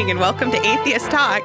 [0.00, 1.42] morning and welcome to Atheist Talk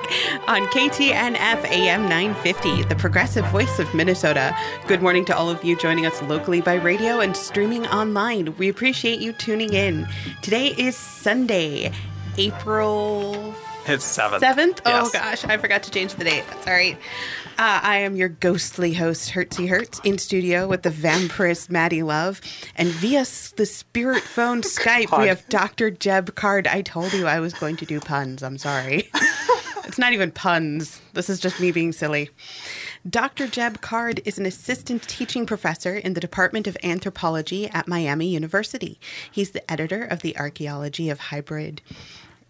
[0.47, 4.55] on KTNF AM 950, the progressive voice of Minnesota.
[4.87, 8.55] Good morning to all of you joining us locally by radio and streaming online.
[8.55, 10.07] We appreciate you tuning in.
[10.41, 11.91] Today is Sunday,
[12.37, 13.53] April
[13.87, 14.41] It's seventh.
[14.41, 14.79] 7th?
[14.85, 15.11] Oh Yes.
[15.11, 16.45] gosh, I forgot to change the date.
[16.49, 16.97] That's all right.
[17.57, 22.41] Uh, I am your ghostly host, Hertzy Hertz, in studio with the vampirist Maddie Love.
[22.75, 25.89] And via the spirit phone Skype, we have Dr.
[25.89, 26.67] Jeb Card.
[26.67, 28.43] I told you I was going to do puns.
[28.43, 29.09] I'm sorry.
[29.85, 30.99] it's not even puns.
[31.13, 32.29] This is just me being silly.
[33.09, 33.47] Dr.
[33.47, 38.99] Jeb Card is an assistant teaching professor in the Department of Anthropology at Miami University.
[39.31, 41.81] He's the editor of the Archaeology of Hybrid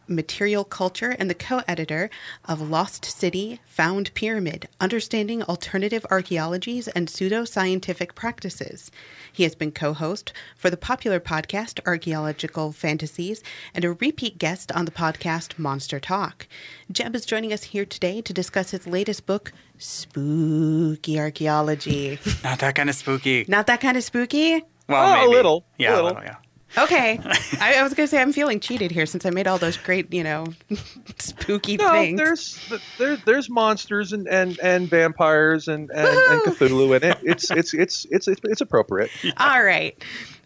[0.08, 2.10] Material Culture and the co editor
[2.46, 8.92] of Lost City, Found Pyramid Understanding Alternative Archaeologies and Pseudoscientific Practices.
[9.32, 13.42] He has been co host for the popular podcast Archaeological Fantasies
[13.74, 16.48] and a repeat guest on the podcast Monster Talk.
[16.92, 22.20] Jeb is joining us here today to discuss his latest book, Spooky Archaeology.
[22.44, 23.46] Not that kind of spooky.
[23.48, 24.64] Not that kind of spooky?
[24.88, 26.08] Well, Oh, a little, Yeah, a little.
[26.10, 26.24] little.
[26.24, 26.36] Yeah.
[26.78, 27.20] Okay.
[27.60, 29.78] I, I was going to say I'm feeling cheated here since I made all those
[29.78, 30.48] great, you know,
[31.18, 32.18] spooky No, things.
[32.18, 37.18] there's there, there's monsters and, and, and vampires and, and, and Cthulhu in it.
[37.24, 39.10] It's it's it's it's it's, it's appropriate.
[39.38, 39.96] All right.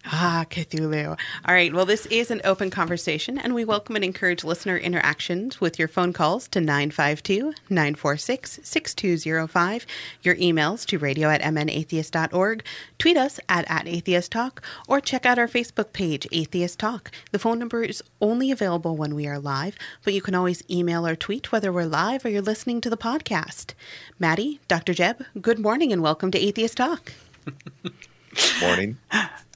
[0.05, 1.09] Ah, Cthulhu.
[1.45, 1.73] All right.
[1.73, 5.89] Well, this is an open conversation, and we welcome and encourage listener interactions with your
[5.89, 9.85] phone calls to 952 946 6205,
[10.23, 12.63] your emails to radio at mnatheist.org,
[12.97, 17.11] tweet us at, at Atheist Talk, or check out our Facebook page, Atheist Talk.
[17.31, 21.05] The phone number is only available when we are live, but you can always email
[21.05, 23.73] or tweet whether we're live or you're listening to the podcast.
[24.17, 24.93] Maddie, Dr.
[24.93, 27.11] Jeb, good morning and welcome to Atheist Talk.
[28.61, 28.97] Morning.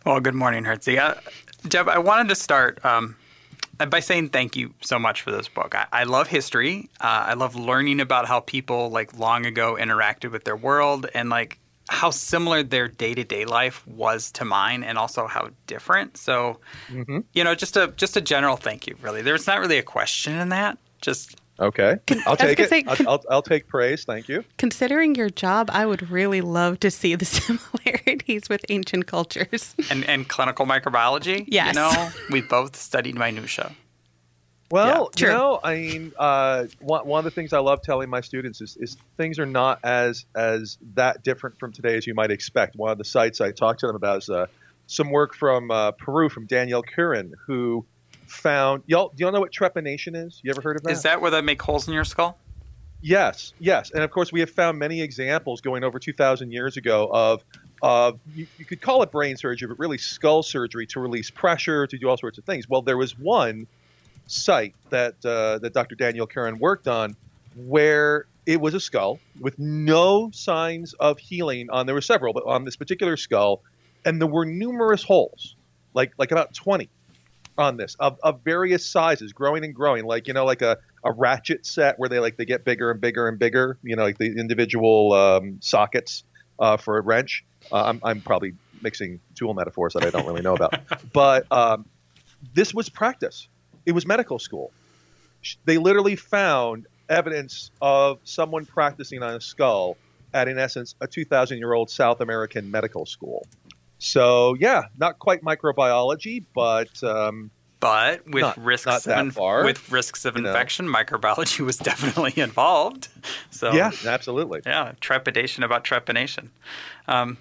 [0.05, 0.99] Well, good morning, Hertzy.
[0.99, 1.15] Uh,
[1.89, 3.15] I wanted to start um,
[3.89, 5.75] by saying thank you so much for this book.
[5.75, 6.89] I, I love history.
[6.99, 11.29] Uh, I love learning about how people like long ago interacted with their world and
[11.29, 11.57] like
[11.89, 16.17] how similar their day to day life was to mine, and also how different.
[16.17, 16.59] So,
[17.33, 18.97] you know, just a just a general thank you.
[19.01, 20.77] Really, there's not really a question in that.
[21.01, 22.69] Just Okay, I'll take it.
[22.69, 24.05] say, I'll, I'll, I'll take praise.
[24.05, 24.43] Thank you.
[24.57, 27.25] Considering your job, I would really love to see the
[27.77, 29.75] similarities with ancient cultures.
[29.91, 31.45] and, and clinical microbiology.
[31.47, 31.75] Yes.
[31.75, 33.71] you know, we both studied minutia.
[34.71, 35.37] Well, Yeah, you true.
[35.37, 38.75] know, I mean, uh, one, one of the things I love telling my students is,
[38.79, 42.75] is things are not as as that different from today as you might expect.
[42.75, 44.47] One of the sites I talked to them about is uh,
[44.87, 47.85] some work from uh, Peru from Danielle Kurin, who
[48.33, 49.11] found y'all.
[49.15, 50.39] Do y'all know what trepanation is?
[50.43, 50.91] You ever heard of that?
[50.91, 52.37] Is that where they make holes in your skull?
[53.01, 57.09] Yes, yes, and of course we have found many examples going over 2,000 years ago
[57.11, 57.43] of
[57.81, 61.85] of you, you could call it brain surgery, but really skull surgery to release pressure,
[61.85, 62.67] to do all sorts of things.
[62.69, 63.67] Well, there was one
[64.27, 65.95] site that uh, that Dr.
[65.95, 67.17] Daniel Kurin worked on
[67.57, 71.85] where it was a skull with no signs of healing on.
[71.85, 73.61] There were several, but on this particular skull,
[74.05, 75.57] and there were numerous holes,
[75.93, 76.89] like like about 20
[77.57, 81.11] on this of, of various sizes, growing and growing, like you know, like a, a
[81.11, 84.17] ratchet set where they like they get bigger and bigger and bigger, you know, like
[84.17, 86.23] the individual um, sockets
[86.59, 87.43] uh, for a wrench.
[87.71, 90.75] Uh, I'm, I'm probably mixing tool metaphors that I don't really know about,
[91.13, 91.85] but um,
[92.53, 93.47] this was practice.
[93.85, 94.71] It was medical school.
[95.65, 99.97] They literally found evidence of someone practicing on a skull
[100.33, 103.45] at, in essence, a 2,000 year old South American medical school.
[104.03, 109.35] So yeah, not quite microbiology, but um, But with Not- risks not of that inf-
[109.35, 110.49] far, with risks of you know.
[110.49, 113.07] infection, microbiology was definitely involved.
[113.49, 114.61] So yeah, absolutely.
[114.65, 116.49] yeah, trepidation about trepanation.
[117.07, 117.37] Um,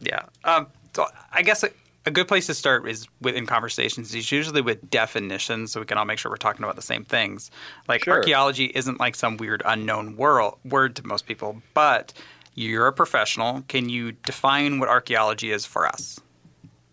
[0.00, 0.22] yeah.
[0.44, 1.68] Um, so I guess a,
[2.06, 5.98] a good place to start is within conversations is usually with definitions, so we can
[5.98, 7.50] all make sure we're talking about the same things.
[7.86, 8.14] Like Sure.
[8.14, 12.14] archaeology isn't like some weird unknown world word to most people, but
[12.54, 13.62] you're a professional.
[13.68, 16.20] Can you define what archaeology is for us?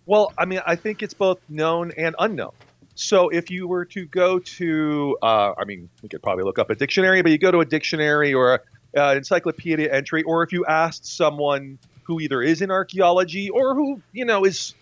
[0.06, 2.52] Well, I mean, I think it's both known and unknown.
[2.96, 6.70] So if you were to go to, uh, I mean, we could probably look up
[6.70, 8.60] a dictionary, but you go to a dictionary or an
[8.98, 14.02] uh, encyclopedia entry, or if you asked someone who either is in archaeology or who
[14.12, 14.74] you know is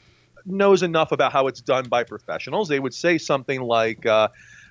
[0.46, 4.06] knows enough about how it's done by professionals, they would say something like.
[4.06, 4.30] Uh,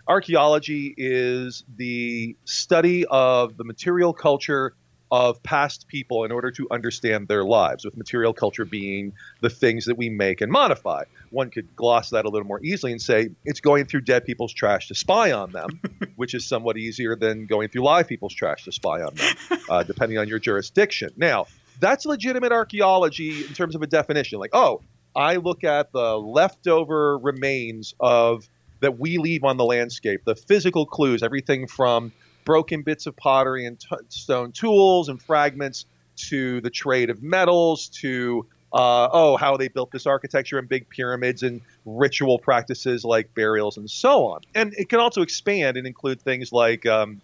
[0.08, 4.72] Archaeology is the study of the material culture
[5.10, 9.84] of past people in order to understand their lives, with material culture being the things
[9.84, 11.04] that we make and modify.
[11.30, 14.52] One could gloss that a little more easily and say it's going through dead people's
[14.52, 15.80] trash to spy on them,
[16.16, 19.82] which is somewhat easier than going through live people's trash to spy on them, uh,
[19.84, 21.10] depending on your jurisdiction.
[21.16, 21.46] Now,
[21.78, 24.38] that's legitimate archaeology in terms of a definition.
[24.38, 24.82] Like, oh,
[25.14, 28.48] I look at the leftover remains of
[28.80, 32.12] that we leave on the landscape, the physical clues, everything from
[32.46, 35.84] broken bits of pottery and t- stone tools and fragments
[36.16, 40.88] to the trade of metals to uh, oh how they built this architecture and big
[40.88, 44.40] pyramids and ritual practices like burials and so on.
[44.54, 47.20] And it can also expand and include things like um,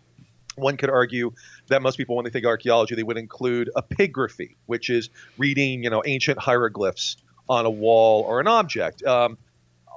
[0.57, 1.33] one could argue
[1.69, 5.09] that most people, when they think archaeology, they would include epigraphy, which is
[5.39, 7.17] reading, you know, ancient hieroglyphs
[7.49, 9.03] on a wall or an object.
[9.05, 9.39] Um,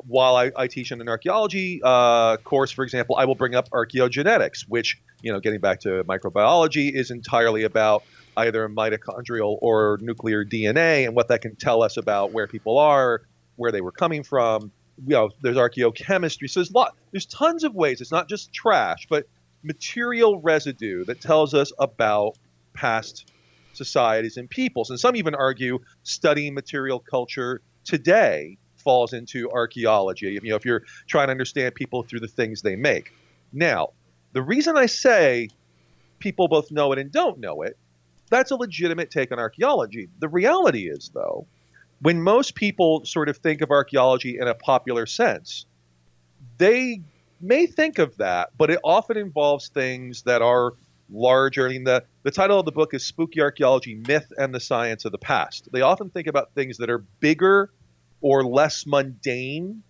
[0.06, 3.70] while I, I, teach in an archaeology uh, course, for example, I will bring up
[3.70, 8.04] archaeogenetics, which, you know, getting back to microbiology, is entirely about
[8.38, 13.22] either mitochondrial or nuclear DNA and what that can tell us about where people are,
[13.56, 14.72] where they were coming from.
[15.06, 16.50] You know, there's archaeochemistry.
[16.50, 16.96] So there's lot.
[17.12, 18.02] There's tons of ways.
[18.02, 19.28] It's not just trash, but
[19.64, 22.38] material residue that tells us about
[22.74, 23.32] past
[23.74, 24.90] societies and peoples.
[24.90, 30.40] And some even argue studying material culture today falls into archaeology.
[30.42, 33.12] You know, if you're trying to understand people through the things they make.
[33.52, 33.90] Now,
[34.32, 35.50] the reason I say
[36.20, 37.78] people both know it and don't know it,
[38.30, 40.08] that's a legitimate take on archaeology.
[40.20, 41.46] The reality is, though,
[42.02, 45.66] when most people sort of think of archaeology in a popular sense,
[46.58, 47.02] they
[47.42, 50.74] may think of that, but it often involves things that are
[51.10, 51.68] larger.
[51.68, 55.06] I mean, the, the title of the book is Spooky Archaeology Myth and the Science
[55.06, 55.70] of the Past.
[55.72, 57.72] They often think about things that are bigger
[58.26, 59.84] or less mundane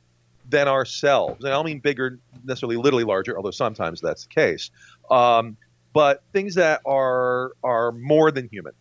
[0.50, 1.42] than ourselves.
[1.46, 4.72] And I don't mean bigger, necessarily literally larger, although sometimes that's the case.
[5.10, 5.56] Um,
[5.94, 8.74] but things that are are more than human.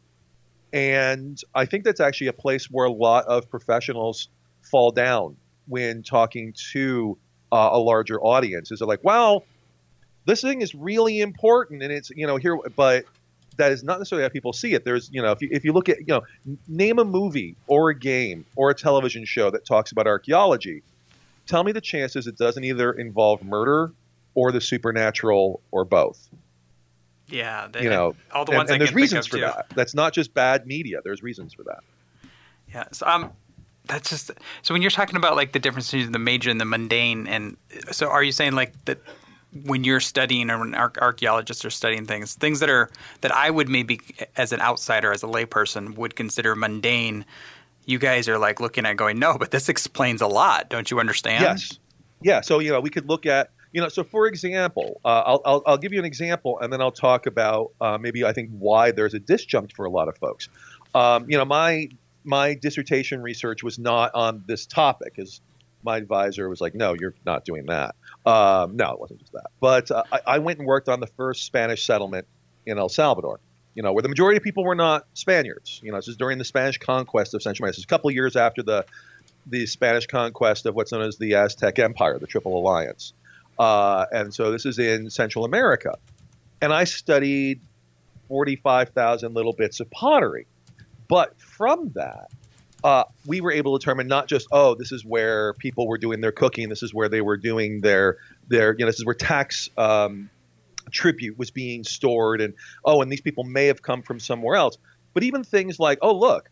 [0.73, 4.29] And I think that's actually a place where a lot of professionals
[4.61, 5.37] fall down
[5.69, 7.17] when talking to
[7.53, 8.73] uh, a larger audience.
[8.73, 9.45] Is it like, well,
[10.27, 13.05] this thing is really important, and it's you know here, but
[13.57, 14.85] that is not necessarily how people see it.
[14.85, 16.23] There's you know if you if you look at you know
[16.69, 20.83] name a movie or a game or a television show that talks about archaeology,
[21.47, 23.93] tell me the chances it doesn't either involve murder
[24.35, 26.29] or the supernatural or both.
[27.29, 29.43] Yeah, they, you know, all the ones and, and there's reasons for too.
[29.43, 29.67] that.
[29.75, 31.01] That's not just bad media.
[31.03, 31.81] There's reasons for that.
[32.69, 32.85] Yeah.
[32.93, 33.33] So um,
[33.87, 34.31] that's just
[34.63, 37.57] so when you're talking about like the difference between the major and the mundane, and
[37.91, 38.99] so are you saying like that
[39.63, 42.91] when you're studying or when archaeologists are studying things, things that are
[43.21, 44.01] that I would maybe
[44.37, 47.25] as an outsider, as a layperson, would consider mundane.
[47.87, 50.71] You guys are like looking at going, no, but this explains a lot.
[50.71, 51.43] Don't you understand?
[51.43, 51.79] Yes.
[52.23, 52.41] Yeah.
[52.41, 53.89] So you know, we could look at you know.
[53.89, 57.27] So for example, uh, I'll, I'll, I'll give you an example, and then I'll talk
[57.27, 60.49] about uh, maybe I think why there's a disjunct for a lot of folks.
[60.95, 61.89] Um, you know, my
[62.25, 65.41] my dissertation research was not on this topic, as
[65.85, 67.95] my advisor was like, "No, you're not doing that."
[68.27, 69.51] Um, no, it wasn't just that.
[69.61, 72.27] But uh, I, I, went and worked on the first Spanish settlement
[72.65, 73.39] in El Salvador.
[73.75, 75.81] You know, where the majority of people were not Spaniards.
[75.83, 77.77] You know, this is during the Spanish conquest of Central America.
[77.77, 78.87] This is a couple of years after the
[79.47, 83.13] the Spanish conquest of what's known as the Aztec Empire, the Triple Alliance.
[83.59, 85.99] Uh, and so this is in Central America.
[86.63, 87.61] And I studied
[88.29, 90.47] 45,000 little bits of pottery.
[91.09, 92.31] But from that,
[92.85, 96.21] uh, we were able to determine not just oh this is where people were doing
[96.21, 99.15] their cooking, this is where they were doing their their you know this is where
[99.15, 100.29] tax um,
[100.91, 102.55] tribute was being stored, and
[102.85, 104.77] oh and these people may have come from somewhere else.
[105.15, 106.51] But even things like oh look,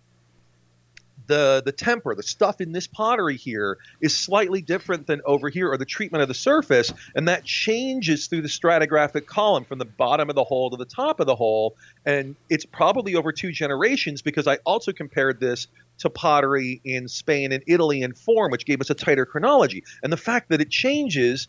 [1.26, 5.70] the the temper, the stuff in this pottery here is slightly different than over here,
[5.70, 9.84] or the treatment of the surface, and that changes through the stratigraphic column from the
[9.84, 13.52] bottom of the hole to the top of the hole, and it's probably over two
[13.52, 15.68] generations because I also compared this
[16.02, 20.12] to pottery in Spain and Italy in form, which gave us a tighter chronology, and
[20.12, 21.48] the fact that it changes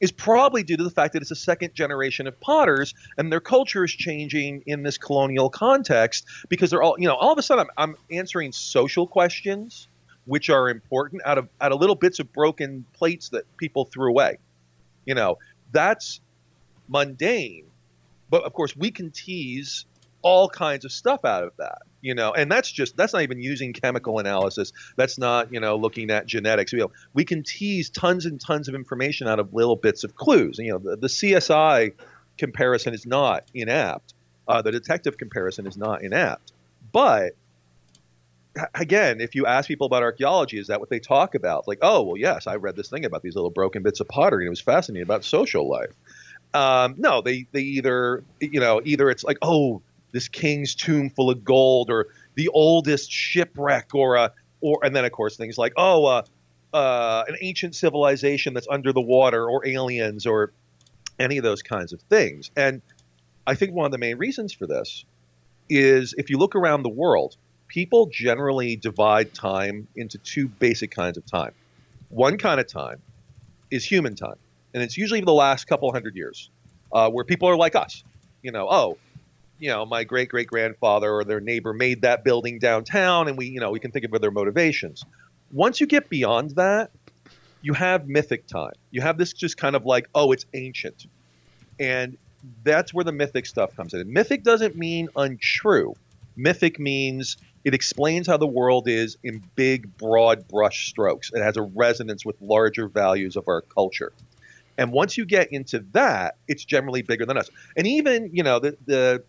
[0.00, 3.40] is probably due to the fact that it's a second generation of potters and their
[3.40, 7.42] culture is changing in this colonial context because they're all, you know, all of a
[7.42, 9.88] sudden I'm, I'm answering social questions
[10.24, 14.08] which are important out of out of little bits of broken plates that people threw
[14.08, 14.38] away.
[15.04, 15.38] You know,
[15.72, 16.20] that's
[16.88, 17.66] mundane,
[18.30, 19.84] but of course we can tease
[20.22, 23.40] all kinds of stuff out of that you know and that's just that's not even
[23.40, 24.72] using chemical analysis.
[24.96, 26.72] That's not you know looking at genetics.
[26.72, 30.14] You know, we can tease tons and tons of information out of little bits of
[30.14, 30.58] clues.
[30.58, 31.92] You know the, the csi
[32.38, 34.14] comparison is not inapt.
[34.48, 36.52] Uh, the detective comparison is not inapt.
[36.92, 37.34] But
[38.74, 41.68] again if you ask people about archaeology is that what they talk about?
[41.68, 44.44] Like oh well yes i read this thing about these little broken bits of pottery
[44.44, 45.92] and it was fascinating about social life.
[46.52, 51.30] Um, no they they either you know either it's like oh this king's tomb full
[51.30, 55.72] of gold or the oldest shipwreck or a or and then of course things like
[55.76, 56.22] oh uh,
[56.72, 60.52] uh, an ancient civilization that's under the water or aliens or
[61.18, 62.82] any of those kinds of things and
[63.46, 65.04] i think one of the main reasons for this
[65.68, 67.36] is if you look around the world
[67.68, 71.52] people generally divide time into two basic kinds of time
[72.10, 73.00] one kind of time
[73.70, 74.36] is human time,
[74.74, 76.50] and it's usually the last couple hundred years,
[76.92, 78.02] uh, where people are like us.
[78.42, 78.98] You know, oh,
[79.60, 83.46] you know, my great great grandfather or their neighbor made that building downtown, and we,
[83.46, 85.04] you know, we can think of their motivations.
[85.52, 86.90] Once you get beyond that,
[87.60, 88.72] you have mythic time.
[88.90, 91.06] You have this just kind of like, oh, it's ancient,
[91.78, 92.16] and
[92.64, 94.12] that's where the mythic stuff comes in.
[94.12, 95.94] mythic doesn't mean untrue.
[96.36, 101.30] Mythic means it explains how the world is in big, broad brush strokes.
[101.34, 104.12] It has a resonance with larger values of our culture.
[104.78, 107.50] And once you get into that, it's generally bigger than us.
[107.76, 109.22] And even, you know, the, the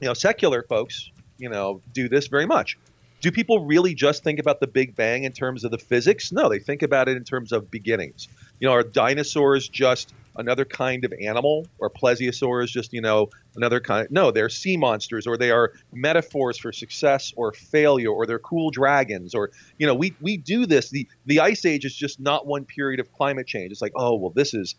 [0.00, 2.78] you know, secular folks, you know, do this very much.
[3.20, 6.30] Do people really just think about the Big Bang in terms of the physics?
[6.30, 8.28] No, they think about it in terms of beginnings.
[8.60, 13.80] You know, are dinosaurs just another kind of animal, or plesiosaurs just you know another
[13.80, 14.08] kind.
[14.10, 18.70] No, they're sea monsters, or they are metaphors for success or failure, or they're cool
[18.70, 20.90] dragons, or you know we we do this.
[20.90, 23.72] the The ice age is just not one period of climate change.
[23.72, 24.76] It's like oh well, this is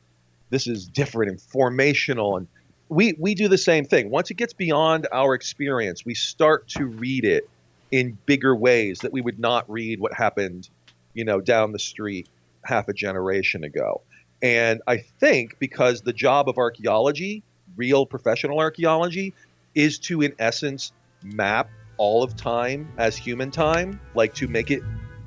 [0.50, 2.48] this is different and formational, and
[2.90, 4.10] we we do the same thing.
[4.10, 7.48] Once it gets beyond our experience, we start to read it
[7.92, 10.70] in bigger ways that we would not read what happened,
[11.14, 12.28] you know, down the street
[12.66, 14.02] half a generation ago.
[14.42, 17.44] And I think because the job of archaeology,
[17.76, 19.34] real professional archaeology,
[19.76, 20.92] is to, in essence,
[21.24, 24.82] map all of time as human time, like to make it,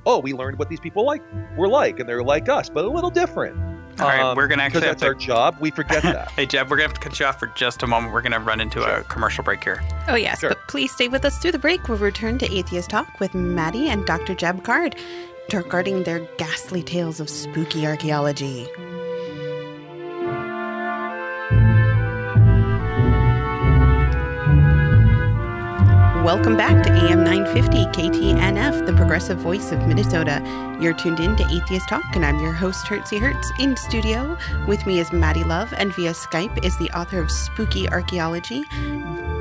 [0.07, 1.23] oh, we learned what these people like
[1.57, 3.72] were like, and they're like us, but a little different.
[4.01, 5.09] All right, um, we're gonna actually because that's to...
[5.09, 5.57] our job.
[5.61, 6.31] We forget that.
[6.37, 8.13] hey, Jeb, we're gonna have to cut you off for just a moment.
[8.13, 8.89] We're gonna run into sure.
[8.89, 9.83] a commercial break here.
[10.09, 10.51] Oh yes, sure.
[10.51, 11.89] but please stay with us through the break.
[11.89, 14.35] We'll return to Atheist Talk with Maddie and Dr.
[14.35, 14.97] Jeb Card
[15.53, 18.69] regarding their ghastly tales of spooky archaeology.
[26.25, 30.41] Welcome back to AM 950 KTNF, the progressive voice of Minnesota.
[30.81, 33.51] You're tuned in to Atheist Talk, and I'm your host, Hertzie Hertz.
[33.59, 34.39] In studio
[34.69, 38.63] with me is Maddie Love, and via Skype is the author of Spooky Archaeology,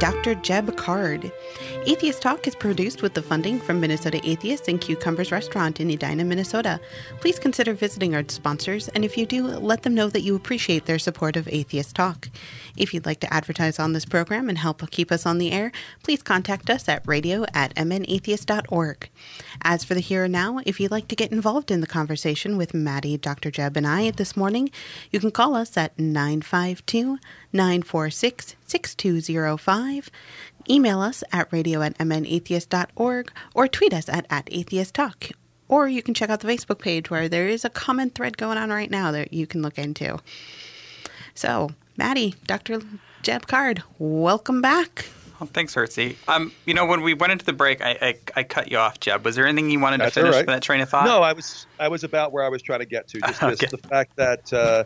[0.01, 0.33] Dr.
[0.33, 1.31] Jeb Card.
[1.85, 6.25] Atheist Talk is produced with the funding from Minnesota Atheists and Cucumbers Restaurant in Edina,
[6.25, 6.79] Minnesota.
[7.19, 10.87] Please consider visiting our sponsors, and if you do, let them know that you appreciate
[10.87, 12.29] their support of Atheist Talk.
[12.75, 15.71] If you'd like to advertise on this program and help keep us on the air,
[16.01, 19.07] please contact us at radio at mnatheist.org.
[19.61, 22.57] As for the here and now, if you'd like to get involved in the conversation
[22.57, 23.51] with Maddie, Dr.
[23.51, 24.71] Jeb, and I this morning,
[25.11, 27.19] you can call us at 952
[27.53, 30.09] 946 6205.
[30.69, 35.31] Email us at radio at mnatheist.org or tweet us at, at atheisttalk.
[35.67, 38.57] Or you can check out the Facebook page where there is a common thread going
[38.57, 40.19] on right now that you can look into.
[41.33, 42.81] So, Maddie, Dr.
[43.21, 45.05] Jeb Card, welcome back.
[45.39, 46.17] Well, thanks, Hertzie.
[46.27, 48.99] Um, you know, when we went into the break, I, I, I cut you off,
[48.99, 49.25] Jeb.
[49.25, 50.45] Was there anything you wanted That's to finish right.
[50.45, 51.05] that train of thought?
[51.05, 53.21] No, I was I was about where I was trying to get to.
[53.21, 53.67] Just this, okay.
[53.71, 54.83] the fact that uh,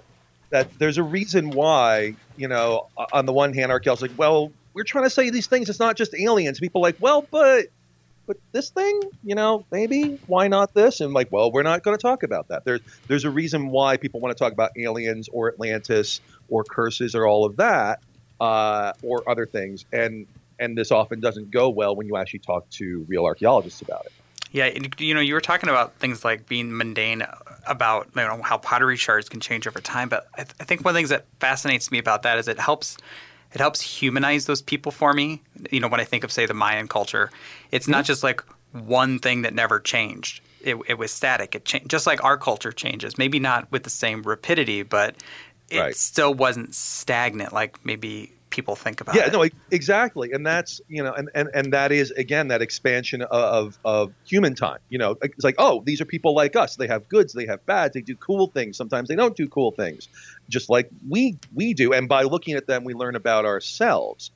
[0.50, 4.84] that there's a reason why, you know, on the one hand, archaeologists like, well, we're
[4.84, 5.70] trying to say these things.
[5.70, 6.60] It's not just aliens.
[6.60, 7.68] People like, well, but
[8.28, 11.00] but this thing, you know, maybe why not this?
[11.00, 12.66] And like, well, we're not going to talk about that.
[12.66, 17.16] There's there's a reason why people want to talk about aliens or Atlantis or curses
[17.16, 18.02] or all of that
[18.40, 19.86] uh, or other things.
[19.94, 20.28] And
[20.60, 24.12] and this often doesn't go well when you actually talk to real archaeologists about it.
[24.52, 27.26] Yeah, you know, you were talking about things like being mundane
[27.68, 30.86] about you know how pottery shards can change over time, but I, th- I think
[30.86, 32.98] one of the things that fascinates me about that is it helps
[33.52, 35.42] it helps humanize those people for me.
[35.72, 37.32] You know, when I think of say the Mayan culture,
[37.72, 37.94] it's mm-hmm.
[37.94, 40.42] not just like one thing that never changed.
[40.62, 41.56] It, it was static.
[41.56, 43.18] It changed, just like our culture changes.
[43.18, 45.16] Maybe not with the same rapidity, but
[45.70, 45.96] it right.
[45.96, 49.34] still wasn't stagnant like maybe people think about yeah, it.
[49.34, 53.78] no, exactly, and that's you know, and, and and that is again that expansion of
[53.84, 54.80] of human time.
[54.90, 56.76] You know, it's like oh, these are people like us.
[56.76, 58.78] They have goods, they have bads, they do cool things.
[58.78, 60.08] Sometimes they don't do cool things,
[60.50, 61.94] just like we we do.
[61.94, 64.32] And by looking at them, we learn about ourselves.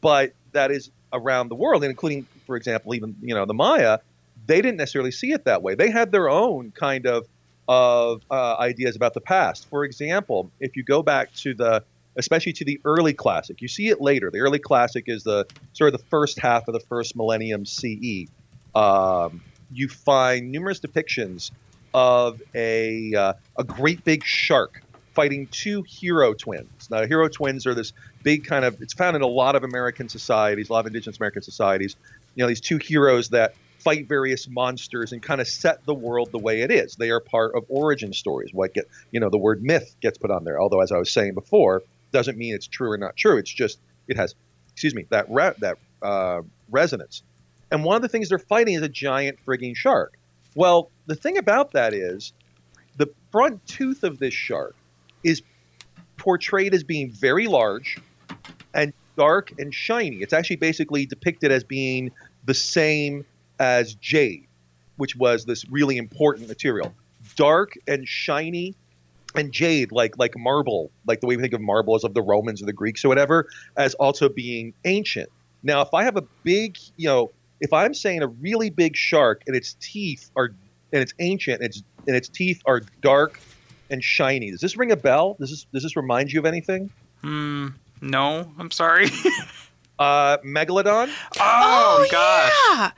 [0.00, 3.98] But that is around the world, including, for example, even you know the Maya.
[4.46, 5.74] They didn't necessarily see it that way.
[5.74, 7.26] They had their own kind of
[7.66, 9.68] of uh, ideas about the past.
[9.68, 11.84] For example, if you go back to the
[12.16, 13.60] especially to the early classic.
[13.60, 14.30] You see it later.
[14.30, 18.26] The early classic is the sort of the first half of the first millennium CE.
[18.74, 19.42] Um,
[19.72, 21.50] you find numerous depictions
[21.92, 24.82] of a uh, a great big shark
[25.14, 26.90] fighting two hero twins.
[26.90, 27.92] Now, hero twins are this
[28.22, 28.80] big kind of.
[28.82, 31.96] It's found in a lot of American societies, a lot of indigenous American societies.
[32.34, 36.30] You know, these two heroes that fight various monsters and kind of set the world
[36.32, 36.96] the way it is.
[36.96, 38.50] They are part of origin stories.
[38.52, 40.60] What get you know the word myth gets put on there.
[40.60, 41.82] Although, as I was saying before,
[42.14, 43.36] doesn't mean it's true or not true.
[43.36, 43.78] It's just
[44.08, 44.34] it has,
[44.72, 46.40] excuse me, that re- that uh,
[46.70, 47.22] resonance.
[47.70, 50.16] And one of the things they're fighting is a giant frigging shark.
[50.54, 52.32] Well, the thing about that is,
[52.96, 54.76] the front tooth of this shark
[55.24, 55.42] is
[56.16, 57.98] portrayed as being very large
[58.72, 60.18] and dark and shiny.
[60.18, 62.12] It's actually basically depicted as being
[62.44, 63.24] the same
[63.58, 64.46] as jade,
[64.96, 66.94] which was this really important material.
[67.34, 68.76] Dark and shiny
[69.34, 72.22] and jade like like marble, like the way we think of marble as of the
[72.22, 75.28] Romans or the Greeks or whatever, as also being ancient.
[75.62, 79.42] Now, if I have a big, you know, if I'm saying a really big shark
[79.46, 80.54] and its teeth are
[80.92, 83.40] and it's ancient and its and its teeth are dark
[83.90, 85.36] and shiny, does this ring a bell?
[85.40, 86.90] Does this does this remind you of anything?
[87.22, 87.68] Hmm.
[88.00, 89.06] No, I'm sorry.
[89.98, 91.10] uh, megalodon.
[91.40, 92.52] Oh, oh gosh.
[92.70, 92.90] Yeah.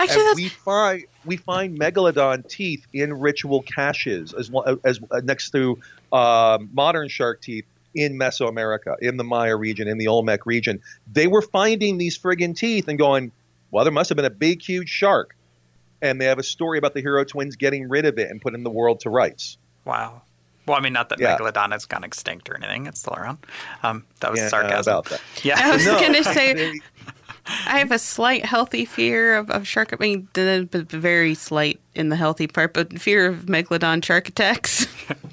[0.00, 5.20] Actually, and we find we find megalodon teeth in ritual caches as well as, uh,
[5.24, 5.78] next to
[6.12, 7.64] uh, modern shark teeth
[7.94, 10.80] in Mesoamerica, in the Maya region, in the Olmec region.
[11.12, 13.32] They were finding these friggin' teeth and going,
[13.70, 15.34] well, there must have been a big, huge shark.
[16.00, 18.62] And they have a story about the hero twins getting rid of it and putting
[18.62, 19.58] the world to rights.
[19.84, 20.22] Wow.
[20.68, 21.36] Well, I mean, not that yeah.
[21.36, 23.38] Megalodon has gone extinct or anything; it's still around.
[23.82, 24.92] Um, that was yeah, sarcasm.
[24.92, 25.22] About that.
[25.42, 25.98] Yeah, I was no.
[25.98, 26.78] going to say
[27.66, 29.92] I have a slight healthy fear of, of shark.
[29.92, 34.86] I mean, very slight in the healthy part, but fear of megalodon shark attacks.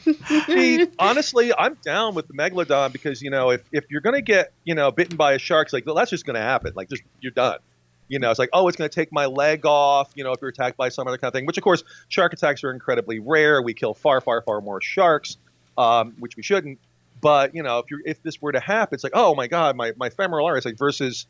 [0.46, 4.54] See, honestly, I'm down with the megalodon because you know if, if you're to get
[4.64, 6.74] you know bitten by a shark, it's like well, that's just to happen.
[6.76, 7.60] Like just you're done.
[8.08, 10.12] You know, it's like oh, it's going to take my leg off.
[10.16, 11.46] You know, if you're attacked by some other kind of thing.
[11.46, 13.62] Which of course, shark attacks are incredibly rare.
[13.62, 15.38] We kill far, far, far more sharks,
[15.78, 16.80] um, which we shouldn't.
[17.22, 19.76] But you know, if you if this were to happen, it's like oh my god,
[19.76, 20.60] my, my femoral artery.
[20.60, 21.26] It's like versus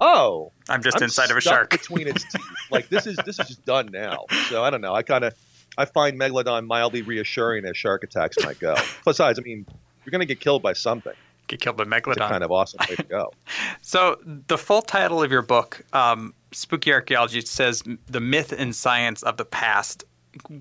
[0.00, 2.42] oh, I'm just I'm inside of a shark between its teeth.
[2.70, 4.26] like this is this is just done now.
[4.48, 4.94] So I don't know.
[4.94, 5.34] I kind of
[5.78, 8.76] I find megalodon mildly reassuring as shark attacks might go.
[9.04, 9.66] Besides, I mean,
[10.04, 11.12] you're going to get killed by something.
[11.48, 12.12] Get killed by megalodon.
[12.12, 13.32] It's kind of awesome way to go.
[13.82, 19.22] so the full title of your book, um, Spooky Archaeology, says the myth and science
[19.22, 20.04] of the past.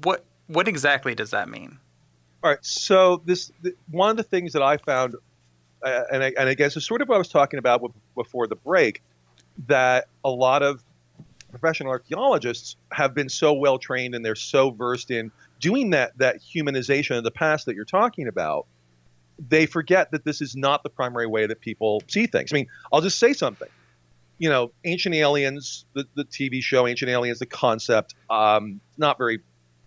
[0.03, 1.79] What what exactly does that mean?
[2.43, 2.59] All right.
[2.61, 3.51] So this
[3.89, 5.15] one of the things that I found,
[5.81, 7.81] uh, and, I, and I guess it's sort of what I was talking about
[8.15, 9.01] before the break
[9.67, 10.83] that a lot of
[11.49, 16.37] professional archaeologists have been so well trained and they're so versed in doing that that
[16.41, 18.67] humanization of the past that you're talking about
[19.49, 22.51] they forget that this is not the primary way that people see things.
[22.51, 23.69] I mean i'll just say something.
[24.37, 29.39] You know ancient aliens the, the tv show ancient aliens the concept um, not very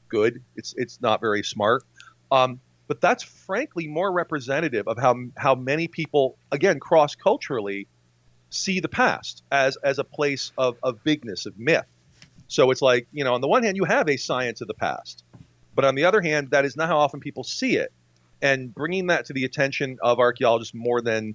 [0.08, 0.42] good.
[0.56, 1.84] It's it's not very smart.
[2.30, 7.86] Um, but that's frankly more representative of how how many people again cross culturally
[8.50, 11.86] see the past as as a place of, of bigness of myth.
[12.48, 14.74] So it's like you know, on the one hand, you have a science of the
[14.74, 15.24] past,
[15.74, 17.92] but on the other hand, that is not how often people see it.
[18.40, 21.34] And bringing that to the attention of archaeologists more than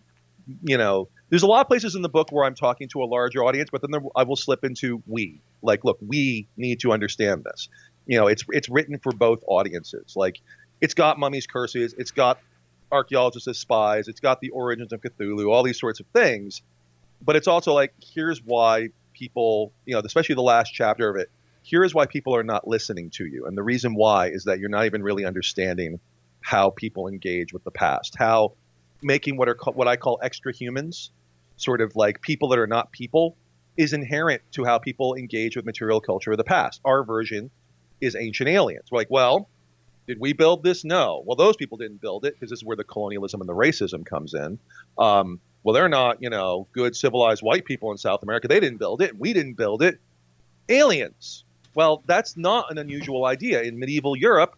[0.63, 3.06] you know, there's a lot of places in the book where I'm talking to a
[3.06, 5.39] larger audience, but then there, I will slip into we.
[5.62, 7.69] Like, look, we need to understand this.
[8.06, 10.15] You know, it's it's written for both audiences.
[10.15, 10.39] Like,
[10.82, 12.39] it's got mummies' curses, it's got
[12.91, 16.62] archaeologists as spies, it's got the origins of Cthulhu, all these sorts of things
[17.23, 21.29] but it's also like here's why people, you know, especially the last chapter of it.
[21.62, 24.59] Here is why people are not listening to you, and the reason why is that
[24.59, 25.99] you're not even really understanding
[26.41, 28.53] how people engage with the past, how
[29.01, 31.12] making what are what I call extra humans,
[31.55, 33.38] sort of like people that are not people,
[33.77, 36.81] is inherent to how people engage with material culture of the past.
[36.83, 37.49] Our version
[38.01, 38.91] is ancient aliens.
[38.91, 39.49] We're like, well,
[40.07, 40.83] did we build this?
[40.83, 41.23] No.
[41.25, 44.05] Well, those people didn't build it because this is where the colonialism and the racism
[44.05, 44.59] comes in.
[44.97, 48.47] Um, well, they're not, you know, good civilized white people in South America.
[48.47, 49.17] They didn't build it.
[49.17, 49.99] We didn't build it.
[50.67, 51.45] Aliens.
[51.73, 53.62] Well, that's not an unusual idea.
[53.62, 54.56] In medieval Europe,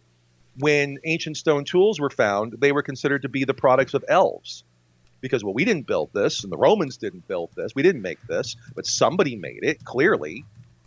[0.58, 4.64] when ancient stone tools were found, they were considered to be the products of elves.
[5.20, 7.74] Because, well, we didn't build this, and the Romans didn't build this.
[7.74, 10.44] We didn't make this, but somebody made it, clearly.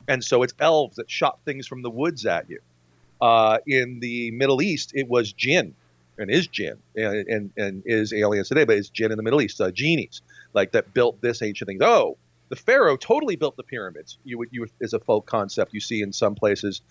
[0.07, 2.59] And so it's elves that shot things from the woods at you.
[3.19, 5.75] Uh, in the Middle East, it was jinn
[6.19, 9.41] and is jinn and, and, and is aliens today, but it's jinn in the Middle
[9.41, 10.21] East, uh, genies
[10.53, 11.79] like that built this ancient thing.
[11.81, 12.17] Oh,
[12.49, 14.17] the pharaoh totally built the pyramids.
[14.23, 16.81] You you is a folk concept you see in some places.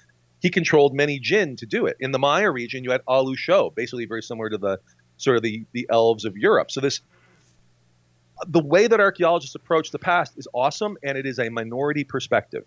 [0.41, 1.97] He controlled many jinn to do it.
[2.01, 4.81] In the Maya region, you had Alu Sho, basically very similar to the
[5.17, 6.71] sort of the the elves of Europe.
[6.71, 7.01] So this
[8.47, 12.65] the way that archaeologists approach the past is awesome, and it is a minority perspective.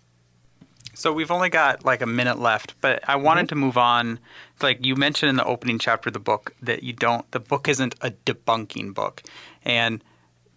[0.94, 3.48] So we've only got like a minute left, but I wanted mm-hmm.
[3.48, 4.18] to move on.
[4.60, 7.68] Like you mentioned in the opening chapter of the book that you don't the book
[7.68, 9.22] isn't a debunking book.
[9.64, 10.02] And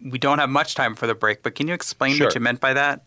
[0.04, 2.26] we don't have much time for the break, but can you explain sure.
[2.26, 3.02] what you meant by that?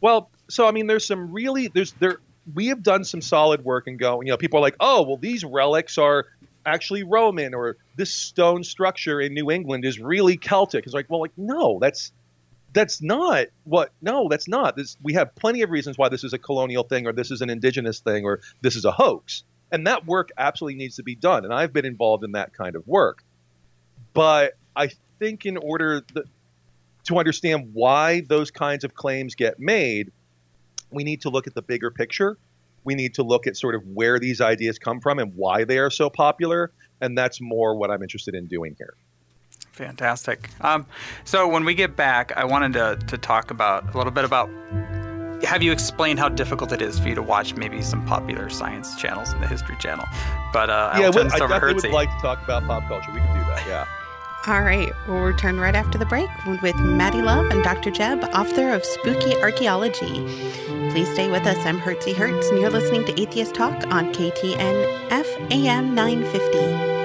[0.00, 2.18] Well, so I mean there's some really there's there
[2.54, 5.16] we have done some solid work and go, you know, people are like, "Oh, well
[5.16, 6.26] these relics are
[6.64, 11.20] actually Roman or this stone structure in New England is really Celtic." It's like, "Well,
[11.20, 12.12] like no, that's
[12.76, 16.32] that's not what no that's not this we have plenty of reasons why this is
[16.34, 19.86] a colonial thing or this is an indigenous thing or this is a hoax And
[19.86, 21.44] that work absolutely needs to be done.
[21.44, 23.24] And I've been involved in that kind of work.
[24.12, 26.02] But I think in order
[27.04, 30.12] to understand why those kinds of claims get made,
[30.90, 32.38] we need to look at the bigger picture.
[32.84, 35.78] We need to look at sort of where these ideas come from and why they
[35.78, 36.70] are so popular.
[37.00, 38.94] And that's more what I'm interested in doing here.
[39.76, 40.48] Fantastic.
[40.62, 40.86] Um,
[41.24, 44.48] so when we get back, I wanted to, to talk about a little bit about
[45.44, 48.96] have you explained how difficult it is for you to watch maybe some popular science
[48.96, 50.06] channels in the History Channel?
[50.50, 53.12] But uh, yeah, well, I definitely would like to talk about pop culture.
[53.12, 53.66] We can do that.
[53.68, 53.86] Yeah.
[54.46, 56.30] All right, we'll return right after the break
[56.62, 57.90] with Maddie Love and Dr.
[57.90, 60.24] Jeb, author of Spooky Archaeology.
[60.90, 61.58] Please stay with us.
[61.66, 66.95] I'm Hertzie Hertz, and you're listening to Atheist Talk on KTNF AM 950.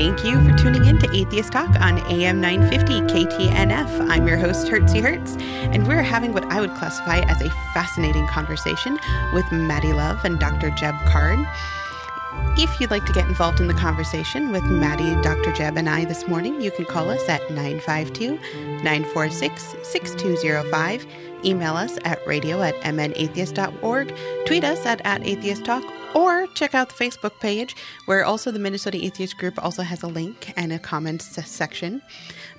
[0.00, 4.08] Thank you for tuning in to Atheist Talk on AM 950 KTNF.
[4.08, 8.26] I'm your host, Hertzie Hertz, and we're having what I would classify as a fascinating
[8.26, 8.98] conversation
[9.34, 10.70] with Maddie Love and Dr.
[10.70, 11.38] Jeb Card.
[12.56, 15.52] If you'd like to get involved in the conversation with Maddie, Dr.
[15.52, 18.38] Jeb, and I this morning, you can call us at 952
[18.82, 21.06] 946 6205.
[21.44, 24.14] Email us at radio at mnatheist.org.
[24.46, 25.22] Tweet us at, at
[26.14, 27.76] or check out the Facebook page
[28.06, 32.02] where also the Minnesota Atheist Group also has a link and a comments section.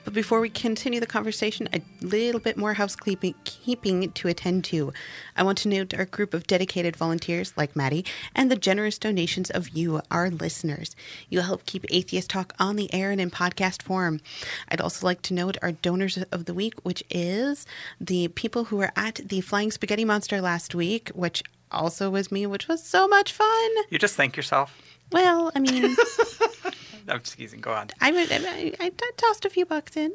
[0.04, 4.94] But before we continue the conversation, a little bit more housekeeping to attend to.
[5.38, 9.52] I want to note our group of dedicated volunteers like Maddie and the generous donations
[9.52, 10.96] of you, our listeners.
[11.30, 14.22] You help keep Atheist Talk on the air and in podcast form.
[14.70, 17.66] I'd also like to note our donors of the week, which is
[18.00, 22.46] the people who were at the Flying Spaghetti Monster last week, which also was me,
[22.46, 23.72] which was so much fun.
[23.90, 24.78] You just thank yourself.
[25.12, 25.96] Well, I mean,
[27.08, 27.62] I'm just teasing.
[27.62, 27.90] Go on.
[28.00, 30.12] I, I, I, I tossed a few bucks in.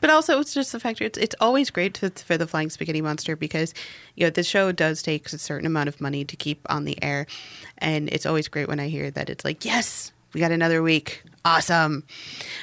[0.00, 3.00] But also, it's just the fact it's it's always great to, for the Flying Spaghetti
[3.00, 3.72] Monster because
[4.16, 7.00] you know the show does take a certain amount of money to keep on the
[7.00, 7.24] air,
[7.78, 11.22] and it's always great when I hear that it's like yes, we got another week.
[11.44, 12.04] Awesome.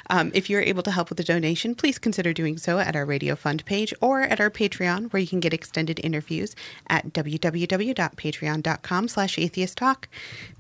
[0.10, 3.06] Um, if you're able to help with a donation, please consider doing so at our
[3.06, 6.56] Radio Fund page or at our Patreon, where you can get extended interviews
[6.88, 10.08] at www.patreon.com slash atheist talk.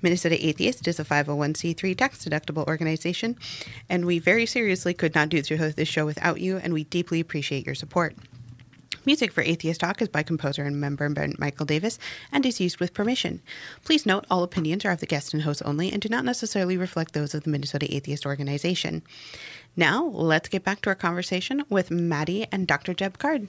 [0.01, 3.37] Minnesota Atheist is a 501c3 tax-deductible organization,
[3.87, 7.65] and we very seriously could not do this show without you, and we deeply appreciate
[7.65, 8.15] your support.
[9.05, 11.97] Music for Atheist Talk is by composer and member Michael Davis
[12.31, 13.41] and is used with permission.
[13.83, 16.77] Please note all opinions are of the guest and host only and do not necessarily
[16.77, 19.01] reflect those of the Minnesota Atheist Organization.
[19.75, 22.93] Now, let's get back to our conversation with Maddie and Dr.
[22.93, 23.47] Jeb Card.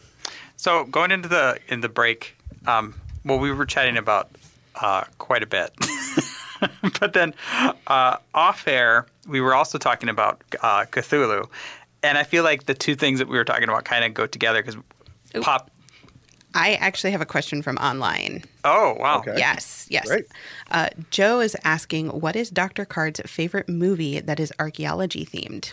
[0.57, 2.37] So, going into the in the break,
[2.67, 4.31] um, well, we were chatting about
[4.77, 5.75] uh, quite a bit.
[7.01, 7.35] but then
[7.87, 11.49] uh, off air, we were also talking about uh, Cthulhu.
[12.03, 14.27] And I feel like the two things that we were talking about kind of go
[14.27, 14.77] together because
[15.41, 15.71] pop.
[16.55, 18.45] I actually have a question from online.
[18.65, 19.19] Oh, wow.
[19.19, 19.35] Okay.
[19.37, 20.11] Yes, yes.
[20.71, 22.85] Uh, Joe is asking, what is Dr.
[22.85, 25.73] Card's favorite movie that is archaeology themed?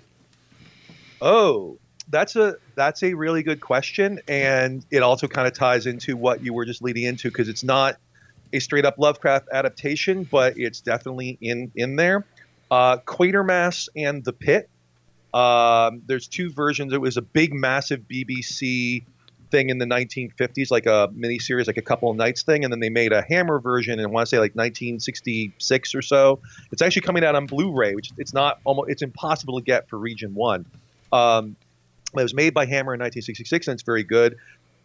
[1.19, 6.15] Oh, that's a that's a really good question, and it also kind of ties into
[6.15, 7.97] what you were just leading into because it's not
[8.53, 12.25] a straight up Lovecraft adaptation, but it's definitely in in there.
[12.69, 14.69] Uh, Quatermass and the Pit.
[15.33, 16.93] Um, there's two versions.
[16.93, 19.03] It was a big, massive BBC
[19.49, 22.71] thing in the 1950s, like a mini series, like a couple of nights thing, and
[22.71, 26.39] then they made a Hammer version, and I want to say like 1966 or so.
[26.71, 29.97] It's actually coming out on Blu-ray, which it's not almost it's impossible to get for
[29.97, 30.65] Region One.
[31.11, 31.55] Um,
[32.13, 34.37] it was made by Hammer in 1966, and it's very good.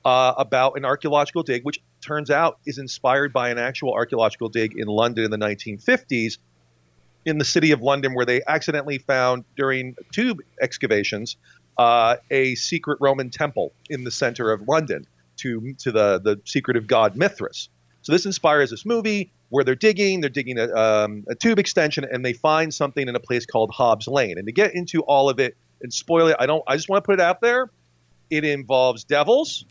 [0.04, 4.76] Uh, about an archaeological dig, which turns out is inspired by an actual archaeological dig
[4.76, 6.38] in London in the 1950s,
[7.24, 11.36] in the city of London, where they accidentally found during tube excavations
[11.78, 15.06] uh, a secret Roman temple in the center of London
[15.38, 17.68] to to the the secretive god Mithras.
[18.02, 22.04] So this inspires this movie where they're digging, they're digging a, um, a tube extension,
[22.10, 24.38] and they find something in a place called Hobbs Lane.
[24.38, 26.64] And to get into all of it and spoil it, I don't.
[26.66, 27.70] I just want to put it out there.
[28.30, 29.64] It involves devils.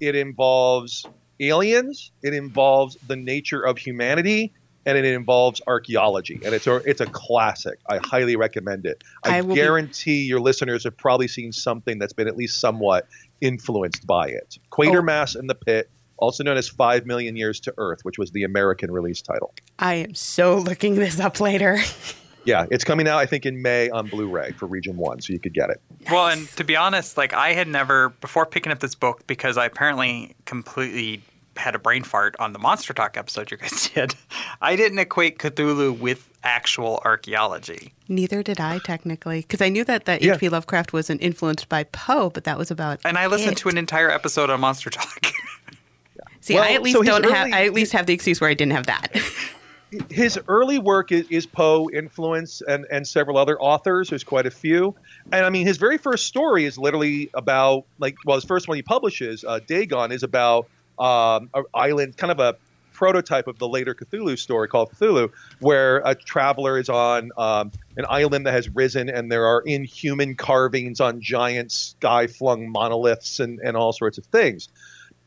[0.00, 1.06] It involves
[1.38, 2.10] aliens.
[2.22, 4.52] It involves the nature of humanity
[4.86, 7.78] and it involves archaeology, and it's a it's a classic.
[7.88, 9.02] I highly recommend it.
[9.24, 10.26] I, I guarantee be...
[10.26, 13.06] your listeners have probably seen something that's been at least somewhat
[13.40, 14.58] influenced by it.
[14.70, 15.40] Quatermass oh.
[15.40, 18.90] in the Pit, also known as Five Million Years to Earth, which was the American
[18.90, 19.54] release title.
[19.78, 21.78] I am so looking this up later.
[22.44, 25.38] yeah, it's coming out I think in May on Blu-ray for Region One, so you
[25.38, 25.80] could get it.
[26.10, 29.56] Well, and to be honest, like I had never before picking up this book because
[29.56, 31.22] I apparently completely
[31.56, 34.14] had a brain fart on the Monster Talk episode you guys did.
[34.60, 37.92] I didn't equate Cthulhu with actual archaeology.
[38.08, 40.34] Neither did I technically, because I knew that that yeah.
[40.34, 40.48] H.P.
[40.50, 43.00] Lovecraft wasn't influenced by Poe, but that was about.
[43.04, 43.58] And I listened it.
[43.58, 45.26] to an entire episode on Monster Talk.
[46.40, 47.52] See, well, I at least so don't early, have.
[47.52, 49.16] I at least have the excuse where I didn't have that.
[50.10, 54.10] his early work is, is Poe influence and and several other authors.
[54.10, 54.94] There's quite a few,
[55.32, 58.76] and I mean his very first story is literally about like well his first one
[58.76, 62.56] he publishes, uh, Dagon, is about um, an island, kind of a
[62.94, 65.30] prototype of the later Cthulhu story called Cthulhu,
[65.60, 70.36] where a traveler is on um, an island that has risen and there are inhuman
[70.36, 74.68] carvings on giant sky flung monoliths and, and all sorts of things.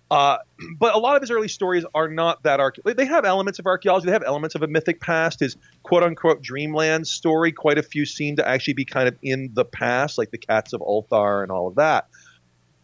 [0.09, 0.37] Uh,
[0.79, 2.77] but a lot of his early stories are not that arch.
[2.83, 4.07] They have elements of archaeology.
[4.07, 5.41] They have elements of a mythic past.
[5.41, 9.51] His quote unquote dreamland story, quite a few seem to actually be kind of in
[9.53, 12.07] the past, like the Cats of Ulthar and all of that.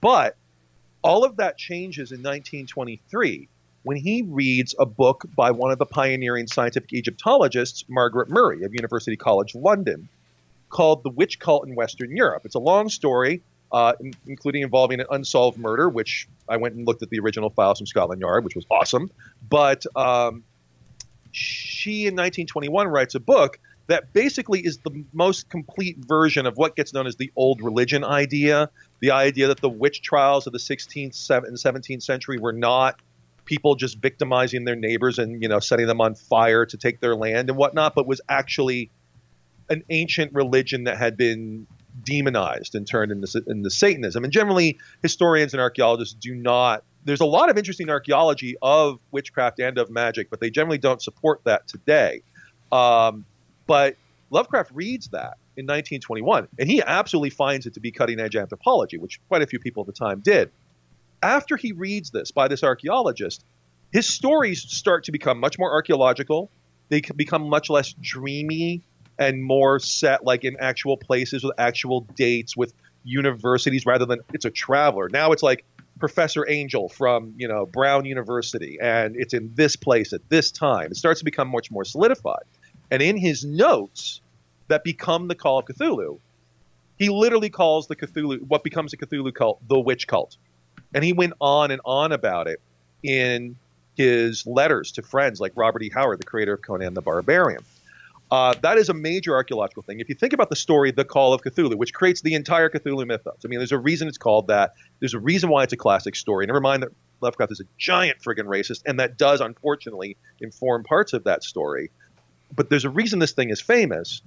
[0.01, 0.35] But
[1.03, 3.49] all of that changes in 1923
[3.83, 8.73] when he reads a book by one of the pioneering scientific Egyptologists, Margaret Murray of
[8.73, 10.07] University College London,
[10.69, 12.43] called The Witch Cult in Western Europe.
[12.45, 16.87] It's a long story uh, in, including involving an unsolved murder, which I went and
[16.87, 19.11] looked at the original files from Scotland Yard, which was awesome.
[19.47, 20.43] But um,
[21.31, 26.75] she in 1921 writes a book that basically is the most complete version of what
[26.75, 28.69] gets known as the old religion idea
[28.99, 32.99] the idea that the witch trials of the 16th and 17th century were not
[33.45, 37.15] people just victimizing their neighbors and you know setting them on fire to take their
[37.15, 38.89] land and whatnot but was actually
[39.69, 41.67] an ancient religion that had been
[42.03, 44.23] demonized and turned into, into Satanism.
[44.23, 46.83] And generally, historians and archaeologists do not.
[47.05, 51.01] There's a lot of interesting archaeology of witchcraft and of magic, but they generally don't
[51.01, 52.21] support that today.
[52.71, 53.25] Um,
[53.67, 53.95] but
[54.29, 58.97] Lovecraft reads that in 1921, and he absolutely finds it to be cutting edge anthropology,
[58.97, 60.51] which quite a few people at the time did.
[61.21, 63.45] After he reads this by this archaeologist,
[63.91, 66.49] his stories start to become much more archaeological.
[66.89, 68.81] They become much less dreamy
[69.19, 72.73] and more set like in actual places with actual dates with
[73.03, 75.09] universities rather than it's a traveler.
[75.09, 75.63] Now it's like
[75.99, 80.87] Professor Angell from you know Brown University, and it's in this place at this time.
[80.91, 82.43] It starts to become much more solidified.
[82.93, 84.21] And in his notes
[84.67, 86.19] that become the Call of Cthulhu,
[86.99, 90.37] he literally calls the Cthulhu what becomes a Cthulhu cult the witch cult,
[90.93, 92.61] and he went on and on about it
[93.01, 93.57] in
[93.97, 95.89] his letters to friends like Robert E.
[95.91, 97.63] Howard, the creator of Conan the Barbarian.
[98.29, 99.99] Uh, that is a major archaeological thing.
[99.99, 103.07] If you think about the story, The Call of Cthulhu, which creates the entire Cthulhu
[103.07, 104.75] mythos, I mean, there's a reason it's called that.
[104.99, 106.45] There's a reason why it's a classic story.
[106.45, 106.89] Never mind that
[107.21, 111.89] Lovecraft is a giant friggin' racist, and that does, unfortunately, inform parts of that story.
[112.55, 114.21] But there's a reason this thing is famous,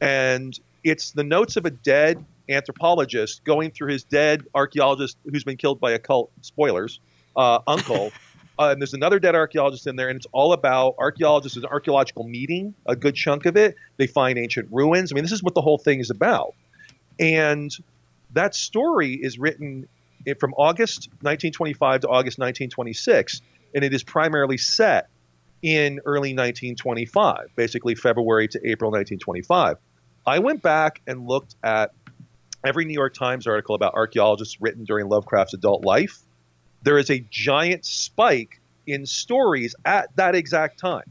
[0.00, 5.56] and it's the notes of a dead anthropologist going through his dead archaeologist who's been
[5.56, 7.00] killed by a cult, spoilers,
[7.36, 8.12] uh, uncle.
[8.60, 12.24] Uh, and there's another dead archaeologist in there, and it's all about archaeologists an archaeological
[12.24, 13.76] meeting, a good chunk of it.
[13.98, 15.12] They find ancient ruins.
[15.12, 16.54] I mean, this is what the whole thing is about.
[17.20, 17.70] And
[18.32, 19.86] that story is written
[20.40, 23.42] from August 1925 to August 1926,
[23.76, 25.08] and it is primarily set
[25.62, 29.76] in early 1925, basically February to April 1925.
[30.26, 31.92] I went back and looked at
[32.64, 36.22] every New York Times article about archaeologists written during Lovecraft's adult life
[36.82, 41.10] there is a giant spike in stories at that exact time